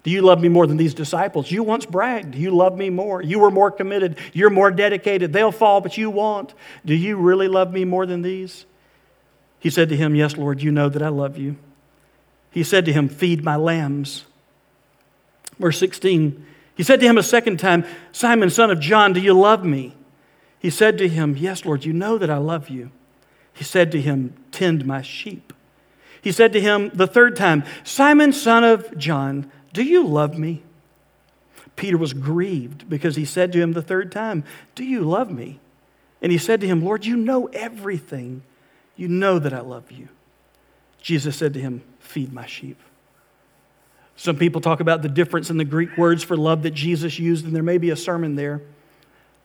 Do 0.03 0.11
you 0.11 0.23
love 0.23 0.40
me 0.40 0.49
more 0.49 0.66
than 0.66 0.77
these 0.77 0.95
disciples? 0.95 1.51
You 1.51 1.62
once 1.62 1.85
bragged. 1.85 2.35
You 2.35 2.51
love 2.51 2.77
me 2.77 2.90
more. 2.90 3.23
You 3.23 3.38
were 3.38 3.51
more 3.51 3.71
committed. 3.71 4.19
You're 4.33 4.51
more 4.51 4.71
dedicated. 4.71 5.33
They'll 5.33 5.53
fall, 5.53 5.81
but 5.81 5.99
you 5.99 6.11
won't. 6.11 6.55
Do 6.85 6.95
you 6.95 7.16
really 7.16 7.49
love 7.49 7.73
me 7.73 7.85
more 7.85 8.07
than 8.07 8.23
these? 8.23 8.64
He 9.59 9.69
said 9.69 9.90
to 9.90 9.97
him, 9.97 10.14
Yes, 10.14 10.37
Lord, 10.37 10.62
you 10.62 10.73
know 10.73 10.88
that 10.88 11.03
I 11.03 11.09
love 11.09 11.37
you. 11.37 11.57
He 12.51 12.62
said 12.62 12.87
to 12.87 12.93
him, 12.93 13.09
Feed 13.09 13.45
my 13.45 13.57
lambs. 13.57 14.25
Verse 15.59 15.79
16, 15.79 16.47
he 16.75 16.83
said 16.83 17.01
to 17.01 17.07
him 17.07 17.19
a 17.19 17.23
second 17.23 17.59
time, 17.59 17.85
Simon, 18.12 18.49
son 18.49 18.71
of 18.71 18.81
John, 18.81 19.12
do 19.12 19.21
you 19.21 19.35
love 19.35 19.62
me? 19.62 19.95
He 20.61 20.70
said 20.70 20.99
to 20.99 21.09
him, 21.09 21.37
Yes, 21.37 21.64
Lord, 21.64 21.85
you 21.85 21.92
know 21.92 22.18
that 22.18 22.31
I 22.31 22.37
love 22.37 22.68
you. 22.68 22.92
He 23.53 23.64
said 23.64 23.90
to 23.92 24.01
him, 24.01 24.35
Tend 24.53 24.87
my 24.87 25.03
sheep. 25.03 25.53
He 26.23 26.31
said 26.31 26.53
to 26.53 26.61
him 26.61 26.90
the 26.94 27.07
third 27.07 27.35
time, 27.35 27.64
Simon, 27.83 28.33
son 28.33 28.62
of 28.62 28.96
John, 28.96 29.51
do 29.73 29.83
you 29.83 30.07
love 30.07 30.38
me? 30.38 30.62
Peter 31.77 31.96
was 31.96 32.12
grieved 32.12 32.90
because 32.90 33.16
he 33.16 33.25
said 33.25 33.53
to 33.53 33.61
him 33.61 33.73
the 33.73 33.83
third 33.83 34.12
time, 34.12 34.44
Do 34.75 34.85
you 34.85 35.01
love 35.01 35.31
me? 35.31 35.61
And 36.20 36.31
he 36.31 36.37
said 36.37 36.61
to 36.61 36.66
him, 36.66 36.85
Lord, 36.85 37.07
you 37.07 37.16
know 37.16 37.46
everything. 37.46 38.42
You 38.96 39.09
know 39.09 39.38
that 39.38 39.55
I 39.55 39.61
love 39.61 39.90
you. 39.90 40.09
Jesus 41.01 41.37
said 41.37 41.55
to 41.55 41.61
him, 41.61 41.83
Feed 42.01 42.35
my 42.35 42.44
sheep. 42.44 42.79
Some 44.16 44.37
people 44.37 44.61
talk 44.61 44.81
about 44.81 45.01
the 45.01 45.09
difference 45.09 45.49
in 45.49 45.57
the 45.57 45.64
Greek 45.64 45.96
words 45.96 46.23
for 46.23 46.37
love 46.37 46.64
that 46.64 46.73
Jesus 46.73 47.18
used, 47.18 47.46
and 47.46 47.57
there 47.57 47.62
may 47.62 47.79
be 47.79 47.88
a 47.88 47.96
sermon 47.96 48.35
there. 48.35 48.61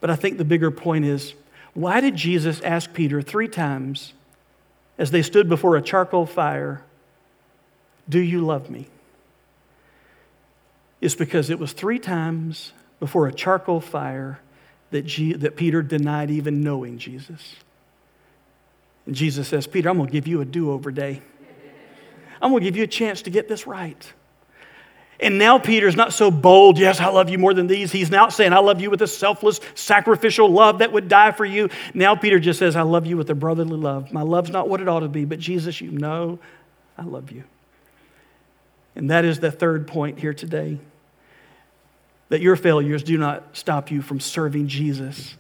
But 0.06 0.12
I 0.12 0.18
think 0.18 0.38
the 0.38 0.46
bigger 0.46 0.70
point 0.70 1.04
is 1.04 1.34
why 1.74 2.00
did 2.00 2.16
Jesus 2.16 2.62
ask 2.62 2.94
Peter 2.94 3.24
three 3.24 3.48
times 3.48 4.14
as 5.00 5.10
they 5.10 5.24
stood 5.24 5.50
before 5.50 5.78
a 5.78 5.82
charcoal 5.82 6.28
fire, 6.28 6.84
Do 8.08 8.20
you 8.20 8.46
love 8.46 8.70
me? 8.70 8.86
It's 11.02 11.16
because 11.16 11.50
it 11.50 11.58
was 11.58 11.74
three 11.74 11.98
times 11.98 12.72
before 13.00 13.26
a 13.26 13.34
charcoal 13.34 13.82
fire 13.82 14.40
that, 14.92 15.08
that 15.40 15.56
Peter 15.56 15.82
denied 15.82 16.30
even 16.30 16.62
knowing 16.62 17.00
Jesus. 17.00 17.56
And 19.08 19.16
Jesus 19.16 19.48
says, 19.48 19.66
Peter, 19.66 19.90
I'm 19.90 19.98
going 19.98 20.10
to 20.10 20.14
give 20.14 20.28
you 20.28 20.40
a 20.40 20.46
do 20.46 20.70
over 20.70 20.92
day. 20.92 21.24
I'm 22.40 22.52
going 22.52 22.62
to 22.62 22.70
give 22.70 22.78
you 22.78 22.84
a 22.84 22.88
chance 23.02 23.24
to 23.24 23.32
get 23.32 23.48
this 23.48 23.66
right. 23.66 24.14
And 25.20 25.38
now 25.38 25.58
Peter's 25.60 25.96
not 25.96 26.12
so 26.14 26.30
bold, 26.30 26.78
yes, 26.78 27.00
I 27.00 27.08
love 27.08 27.30
you 27.30 27.38
more 27.38 27.54
than 27.54 27.68
these. 27.68 27.92
He's 27.92 28.12
now 28.12 28.30
saying, 28.30 28.52
I 28.52 28.60
love 28.60 28.82
you 28.82 28.90
with 28.90 29.02
a 29.02 29.08
selfless, 29.08 29.62
sacrificial 29.74 30.50
love 30.50 30.80
that 30.80 30.92
would 30.92 31.08
die 31.08 31.32
for 31.32 31.46
you. 31.46 31.70
Now 31.94 32.16
Peter 32.16 32.40
just 32.40 32.60
says, 32.60 32.76
I 32.76 32.82
love 32.82 33.06
you 33.06 33.16
with 33.16 33.30
a 33.30 33.36
brotherly 33.36 33.78
love. 33.78 34.12
My 34.12 34.24
love's 34.24 34.50
not 34.50 34.68
what 34.68 34.82
it 34.82 34.90
ought 34.90 35.00
to 35.02 35.08
be, 35.08 35.24
but 35.26 35.40
Jesus, 35.40 35.80
you 35.80 35.92
know 35.92 36.40
I 36.98 37.04
love 37.04 37.32
you. 37.32 37.44
And 38.96 39.10
that 39.10 39.26
is 39.26 39.40
the 39.40 39.52
third 39.52 39.88
point 39.88 40.20
here 40.20 40.34
today 40.34 40.80
that 42.30 42.42
your 42.42 42.56
failures 42.56 43.04
do 43.04 43.18
not 43.18 43.56
stop 43.56 43.92
you 43.92 44.02
from 44.02 44.20
serving 44.20 44.68
Jesus. 44.68 45.36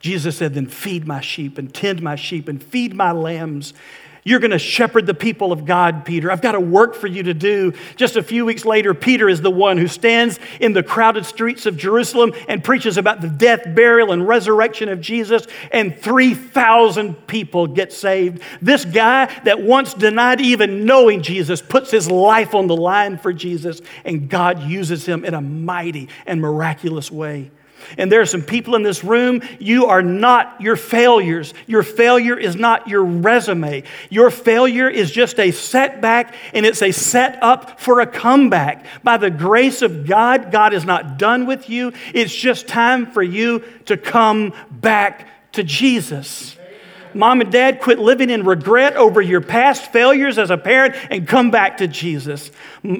Jesus 0.00 0.36
said, 0.36 0.54
Then 0.54 0.66
feed 0.66 1.06
my 1.06 1.20
sheep 1.20 1.58
and 1.58 1.72
tend 1.72 2.02
my 2.02 2.16
sheep 2.16 2.48
and 2.48 2.62
feed 2.62 2.94
my 2.94 3.12
lambs. 3.12 3.72
You're 4.26 4.40
going 4.40 4.52
to 4.52 4.58
shepherd 4.58 5.04
the 5.04 5.12
people 5.12 5.52
of 5.52 5.66
God, 5.66 6.06
Peter. 6.06 6.32
I've 6.32 6.40
got 6.40 6.54
a 6.54 6.60
work 6.60 6.94
for 6.94 7.06
you 7.06 7.24
to 7.24 7.34
do. 7.34 7.74
Just 7.94 8.16
a 8.16 8.22
few 8.22 8.46
weeks 8.46 8.64
later, 8.64 8.94
Peter 8.94 9.28
is 9.28 9.42
the 9.42 9.50
one 9.50 9.76
who 9.76 9.86
stands 9.86 10.40
in 10.60 10.72
the 10.72 10.82
crowded 10.82 11.26
streets 11.26 11.66
of 11.66 11.76
Jerusalem 11.76 12.32
and 12.48 12.64
preaches 12.64 12.96
about 12.96 13.20
the 13.20 13.28
death, 13.28 13.62
burial, 13.74 14.12
and 14.12 14.26
resurrection 14.26 14.88
of 14.88 15.02
Jesus, 15.02 15.46
and 15.70 15.94
3,000 15.98 17.26
people 17.26 17.66
get 17.66 17.92
saved. 17.92 18.40
This 18.62 18.86
guy 18.86 19.26
that 19.44 19.60
once 19.60 19.92
denied 19.92 20.40
even 20.40 20.86
knowing 20.86 21.20
Jesus 21.20 21.60
puts 21.60 21.90
his 21.90 22.10
life 22.10 22.54
on 22.54 22.66
the 22.66 22.76
line 22.76 23.18
for 23.18 23.34
Jesus, 23.34 23.82
and 24.06 24.30
God 24.30 24.62
uses 24.62 25.04
him 25.04 25.26
in 25.26 25.34
a 25.34 25.42
mighty 25.42 26.08
and 26.24 26.40
miraculous 26.40 27.10
way. 27.10 27.50
And 27.98 28.10
there 28.10 28.20
are 28.20 28.26
some 28.26 28.42
people 28.42 28.74
in 28.74 28.82
this 28.82 29.04
room, 29.04 29.42
you 29.58 29.86
are 29.86 30.02
not 30.02 30.60
your 30.60 30.76
failures. 30.76 31.54
Your 31.66 31.82
failure 31.82 32.38
is 32.38 32.56
not 32.56 32.88
your 32.88 33.04
resume. 33.04 33.82
Your 34.10 34.30
failure 34.30 34.88
is 34.88 35.10
just 35.10 35.38
a 35.38 35.50
setback 35.50 36.34
and 36.52 36.66
it's 36.66 36.82
a 36.82 36.92
setup 36.92 37.80
for 37.80 38.00
a 38.00 38.06
comeback. 38.06 38.86
By 39.02 39.16
the 39.16 39.30
grace 39.30 39.82
of 39.82 40.06
God, 40.06 40.50
God 40.50 40.72
is 40.72 40.84
not 40.84 41.18
done 41.18 41.46
with 41.46 41.68
you. 41.68 41.92
It's 42.12 42.34
just 42.34 42.68
time 42.68 43.06
for 43.06 43.22
you 43.22 43.64
to 43.86 43.96
come 43.96 44.52
back 44.70 45.28
to 45.52 45.62
Jesus. 45.62 46.53
Mom 47.14 47.40
and 47.40 47.50
dad, 47.50 47.80
quit 47.80 47.98
living 47.98 48.30
in 48.30 48.44
regret 48.44 48.96
over 48.96 49.20
your 49.20 49.40
past 49.40 49.92
failures 49.92 50.38
as 50.38 50.50
a 50.50 50.56
parent 50.56 50.94
and 51.10 51.26
come 51.28 51.50
back 51.50 51.78
to 51.78 51.86
Jesus. 51.86 52.50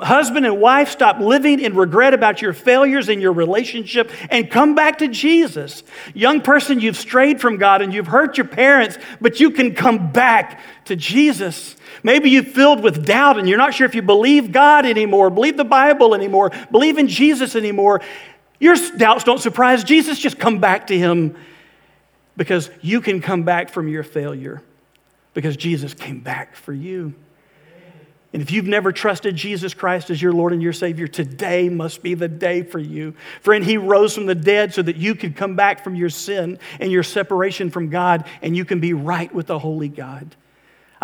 Husband 0.03 0.46
and 0.46 0.61
wife, 0.61 0.90
stop 0.90 1.18
living 1.20 1.61
in 1.61 1.74
regret 1.74 2.14
about 2.14 2.40
your 2.40 2.53
failures 2.53 3.09
in 3.09 3.20
your 3.20 3.33
relationship 3.33 4.11
and 4.31 4.50
come 4.50 4.74
back 4.74 4.98
to 4.98 5.09
Jesus. 5.09 5.83
Young 6.14 6.40
person, 6.40 6.81
you've 6.81 6.96
strayed 6.96 7.40
from 7.40 7.57
God 7.57 7.83
and 7.83 7.92
you've 7.92 8.07
hurt 8.07 8.38
your 8.38 8.46
parents, 8.46 8.98
but 9.20 9.40
you 9.40 9.50
can 9.50 9.74
come 9.74 10.12
back 10.12 10.61
to 10.87 10.96
Jesus. 10.96 11.77
Maybe 12.03 12.31
you're 12.31 12.44
filled 12.44 12.83
with 12.83 13.07
doubt 13.07 13.38
and 13.38 13.48
you're 13.48 13.59
not 13.59 13.74
sure 13.74 13.87
if 13.87 13.94
you 13.94 14.03
believe 14.03 14.53
God 14.53 14.87
anymore, 14.87 15.31
believe 15.31 15.57
the 15.57 15.64
Bible 15.64 16.14
anymore, 16.14 16.53
believe 16.70 16.98
in 16.98 17.09
Jesus 17.09 17.57
anymore. 17.57 18.00
Your 18.61 18.77
doubts 18.96 19.24
don't 19.24 19.40
surprise 19.40 19.85
Jesus. 19.85 20.18
Just 20.18 20.38
come 20.38 20.59
back 20.61 20.87
to 20.88 20.98
Him 20.98 21.37
because 22.37 22.70
you 22.81 23.01
can 23.01 23.20
come 23.20 23.42
back 23.42 23.70
from 23.70 23.88
your 23.88 24.03
failure 24.03 24.62
because 25.35 25.57
Jesus 25.57 25.94
came 25.94 26.20
back 26.20 26.55
for 26.57 26.73
you. 26.73 27.14
And 28.33 28.42
if 28.42 28.51
you've 28.51 28.66
never 28.66 28.90
trusted 28.90 29.37
Jesus 29.37 29.75
Christ 29.75 30.11
as 30.11 30.20
your 30.20 30.33
Lord 30.33 30.53
and 30.53 30.61
your 30.61 30.73
Savior, 30.73 31.07
today 31.07 31.68
must 31.68 32.03
be 32.03 32.14
the 32.14 32.27
day 32.27 32.64
for 32.64 32.81
you. 32.81 33.14
Friend, 33.40 33.64
He 33.64 33.77
rose 33.77 34.12
from 34.14 34.27
the 34.27 34.35
dead 34.35 34.75
so 34.75 34.83
that 34.83 34.97
you 34.97 35.14
could 35.14 35.37
come 35.37 35.55
back 35.55 35.85
from 35.85 35.94
your 35.94 36.11
sin 36.11 36.59
and 36.81 36.90
your 36.90 37.05
separation 37.05 37.70
from 37.70 37.90
God 37.90 38.27
and 38.42 38.57
you 38.57 38.64
can 38.64 38.81
be 38.81 38.92
right 38.92 39.33
with 39.33 39.47
the 39.47 39.59
Holy 39.61 39.88
God. 39.88 40.35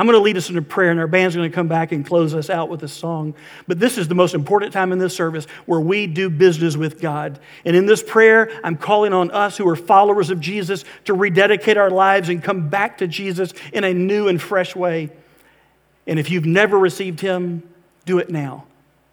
I'm 0.00 0.06
going 0.06 0.16
to 0.16 0.22
lead 0.22 0.38
us 0.38 0.48
into 0.48 0.62
prayer, 0.62 0.90
and 0.90 0.98
our 0.98 1.06
band's 1.06 1.36
going 1.36 1.50
to 1.50 1.54
come 1.54 1.68
back 1.68 1.92
and 1.92 2.06
close 2.06 2.34
us 2.34 2.48
out 2.48 2.70
with 2.70 2.82
a 2.84 2.88
song. 2.88 3.34
But 3.68 3.78
this 3.78 3.98
is 3.98 4.08
the 4.08 4.14
most 4.14 4.34
important 4.34 4.72
time 4.72 4.92
in 4.92 4.98
this 4.98 5.14
service 5.14 5.44
where 5.66 5.78
we 5.78 6.06
do 6.06 6.30
business 6.30 6.74
with 6.74 7.02
God. 7.02 7.38
And 7.66 7.76
in 7.76 7.84
this 7.84 8.02
prayer, 8.02 8.50
I'm 8.64 8.78
calling 8.78 9.12
on 9.12 9.30
us 9.30 9.58
who 9.58 9.68
are 9.68 9.76
followers 9.76 10.30
of 10.30 10.40
Jesus 10.40 10.86
to 11.04 11.12
rededicate 11.12 11.76
our 11.76 11.90
lives 11.90 12.30
and 12.30 12.42
come 12.42 12.70
back 12.70 12.96
to 12.96 13.06
Jesus 13.06 13.52
in 13.74 13.84
a 13.84 13.92
new 13.92 14.28
and 14.28 14.40
fresh 14.40 14.74
way. 14.74 15.10
And 16.06 16.18
if 16.18 16.30
you've 16.30 16.46
never 16.46 16.78
received 16.78 17.20
Him, 17.20 17.62
do 18.06 18.20
it 18.20 18.30
now. 18.30 18.64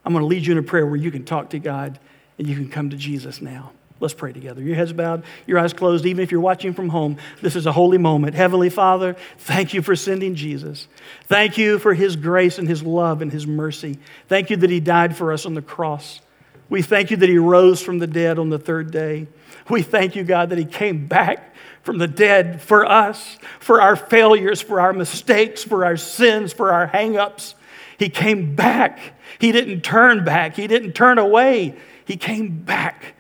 I'm 0.06 0.14
going 0.14 0.24
to 0.24 0.28
lead 0.28 0.46
you 0.46 0.54
in 0.54 0.58
a 0.58 0.64
prayer 0.64 0.86
where 0.86 0.96
you 0.96 1.12
can 1.12 1.26
talk 1.26 1.50
to 1.50 1.60
God 1.60 2.00
and 2.38 2.48
you 2.48 2.56
can 2.56 2.70
come 2.70 2.92
to 2.92 2.96
Jesus 2.96 3.42
now. 3.42 3.74
Let's 4.00 4.14
pray 4.14 4.32
together. 4.32 4.62
Your 4.62 4.76
heads 4.76 4.94
bowed, 4.94 5.24
your 5.48 5.58
eyes 5.58 5.74
closed, 5.74 6.06
even 6.06 6.24
if 6.24 6.32
you're 6.32 6.40
watching 6.40 6.74
from 6.74 6.90
home. 6.90 7.18
This 7.42 7.56
is 7.56 7.66
a 7.66 7.72
holy 7.72 7.98
moment. 7.98 8.36
Heavenly 8.36 8.70
Father, 8.70 9.16
thank 9.40 9.74
you 9.74 9.82
for 9.82 9.96
sending 9.96 10.36
Jesus. 10.36 10.88
Thank 11.26 11.58
you 11.58 11.80
for 11.80 11.96
his 11.96 12.16
grace 12.16 12.60
and 12.60 12.68
his 12.68 12.84
love 12.84 13.22
and 13.24 13.32
his 13.32 13.48
mercy. 13.48 13.98
Thank 14.28 14.52
you 14.52 14.58
that 14.58 14.70
he 14.70 14.80
died 14.80 15.18
for 15.18 15.32
us 15.32 15.48
on 15.48 15.56
the 15.56 15.64
cross. 15.64 16.22
We 16.70 16.84
thank 16.84 17.10
you 17.10 17.18
that 17.18 17.30
he 17.30 17.38
rose 17.38 17.82
from 17.82 17.98
the 17.98 18.08
dead 18.08 18.38
on 18.38 18.50
the 18.50 18.60
third 18.60 18.92
day. 18.92 19.28
We 19.70 19.82
thank 19.82 20.16
you, 20.16 20.24
God, 20.24 20.50
that 20.52 20.60
he 20.60 20.66
came 20.66 21.08
back 21.08 21.56
from 21.82 21.98
the 21.98 22.08
dead 22.08 22.62
for 22.62 22.86
us, 22.86 23.38
for 23.60 23.82
our 23.82 23.96
failures, 23.96 24.62
for 24.62 24.80
our 24.80 24.94
mistakes, 24.94 25.64
for 25.64 25.86
our 25.86 25.98
sins, 25.98 26.54
for 26.54 26.72
our 26.72 26.88
hangups. 26.88 27.56
He 27.98 28.10
came 28.10 28.56
back. 28.56 29.00
He 29.40 29.52
didn't 29.52 29.82
turn 29.82 30.24
back. 30.24 30.56
He 30.56 30.68
didn't 30.68 30.94
turn 30.94 31.18
away. 31.18 31.76
He 32.06 32.18
came 32.18 32.64
back 32.64 33.16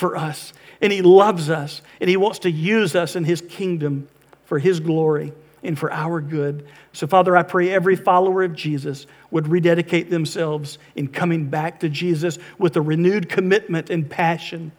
for 0.00 0.16
us. 0.16 0.52
And 0.80 0.92
He 0.92 1.02
loves 1.02 1.50
us, 1.50 1.82
and 2.00 2.10
He 2.10 2.16
wants 2.16 2.40
to 2.40 2.50
use 2.50 2.96
us 2.96 3.14
in 3.14 3.24
His 3.24 3.42
kingdom 3.42 4.08
for 4.46 4.58
His 4.58 4.80
glory 4.80 5.32
and 5.62 5.78
for 5.78 5.92
our 5.92 6.20
good. 6.20 6.66
So, 6.92 7.06
Father, 7.06 7.36
I 7.36 7.42
pray 7.42 7.70
every 7.70 7.94
follower 7.94 8.42
of 8.42 8.54
Jesus 8.54 9.06
would 9.30 9.46
rededicate 9.46 10.10
themselves 10.10 10.78
in 10.96 11.08
coming 11.08 11.50
back 11.50 11.80
to 11.80 11.88
Jesus 11.88 12.38
with 12.58 12.76
a 12.76 12.80
renewed 12.80 13.28
commitment 13.28 13.90
and 13.90 14.08
passion. 14.10 14.72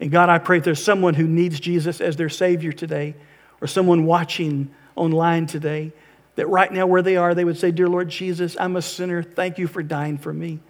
And 0.00 0.10
God, 0.10 0.30
I 0.30 0.38
pray 0.38 0.58
if 0.58 0.64
there's 0.64 0.82
someone 0.82 1.14
who 1.14 1.26
needs 1.26 1.60
Jesus 1.60 2.00
as 2.00 2.16
their 2.16 2.30
Savior 2.30 2.72
today, 2.72 3.14
or 3.60 3.66
someone 3.66 4.06
watching 4.06 4.70
online 4.96 5.46
today, 5.46 5.92
that 6.36 6.48
right 6.48 6.72
now 6.72 6.86
where 6.86 7.02
they 7.02 7.16
are, 7.16 7.34
they 7.34 7.44
would 7.44 7.58
say, 7.58 7.70
Dear 7.70 7.88
Lord 7.88 8.08
Jesus, 8.08 8.56
I'm 8.58 8.76
a 8.76 8.82
sinner. 8.82 9.22
Thank 9.22 9.58
you 9.58 9.66
for 9.66 9.82
dying 9.82 10.16
for 10.16 10.32
me. 10.32 10.60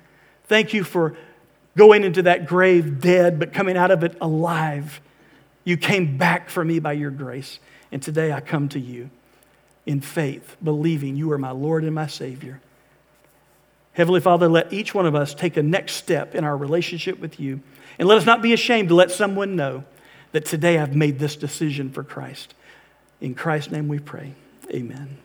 Thank 0.45 0.73
you 0.73 0.83
for 0.83 1.17
going 1.79 2.05
into 2.05 2.23
that 2.23 2.47
grave 2.47 3.01
dead, 3.01 3.39
but 3.39 3.53
coming 3.55 3.77
out 3.77 3.91
of 3.91 4.05
it 4.05 4.17
alive. 4.21 5.01
You 5.65 5.77
came 5.77 6.19
back 6.19 6.51
for 6.51 6.65
me 6.65 6.81
by 6.81 6.93
your 6.93 7.11
grace. 7.11 7.61
And 7.91 8.03
today 8.03 8.33
I 8.33 8.41
come 8.41 8.69
to 8.71 8.81
you 8.81 9.09
in 9.87 10.01
faith, 10.03 10.57
believing 10.63 11.17
you 11.17 11.33
are 11.33 11.39
my 11.39 11.53
Lord 11.53 11.85
and 11.85 11.95
my 11.95 12.09
Savior. 12.09 12.61
Heavenly 13.93 14.21
Father, 14.21 14.49
let 14.49 14.73
each 14.73 14.95
one 14.95 15.07
of 15.07 15.15
us 15.15 15.35
take 15.35 15.57
a 15.57 15.63
next 15.63 15.95
step 15.95 16.35
in 16.35 16.45
our 16.45 16.57
relationship 16.57 17.19
with 17.19 17.41
you. 17.41 17.61
And 17.99 18.07
let 18.07 18.19
us 18.19 18.27
not 18.27 18.43
be 18.43 18.53
ashamed 18.53 18.91
to 18.91 18.95
let 18.95 19.11
someone 19.11 19.57
know 19.57 19.85
that 20.33 20.45
today 20.45 20.79
I've 20.79 20.95
made 20.95 21.19
this 21.19 21.37
decision 21.37 21.91
for 21.91 22.05
Christ. 22.05 22.55
In 23.21 23.35
Christ's 23.35 23.73
name 23.73 23.89
we 23.89 23.99
pray. 23.99 24.35
Amen. 24.71 25.19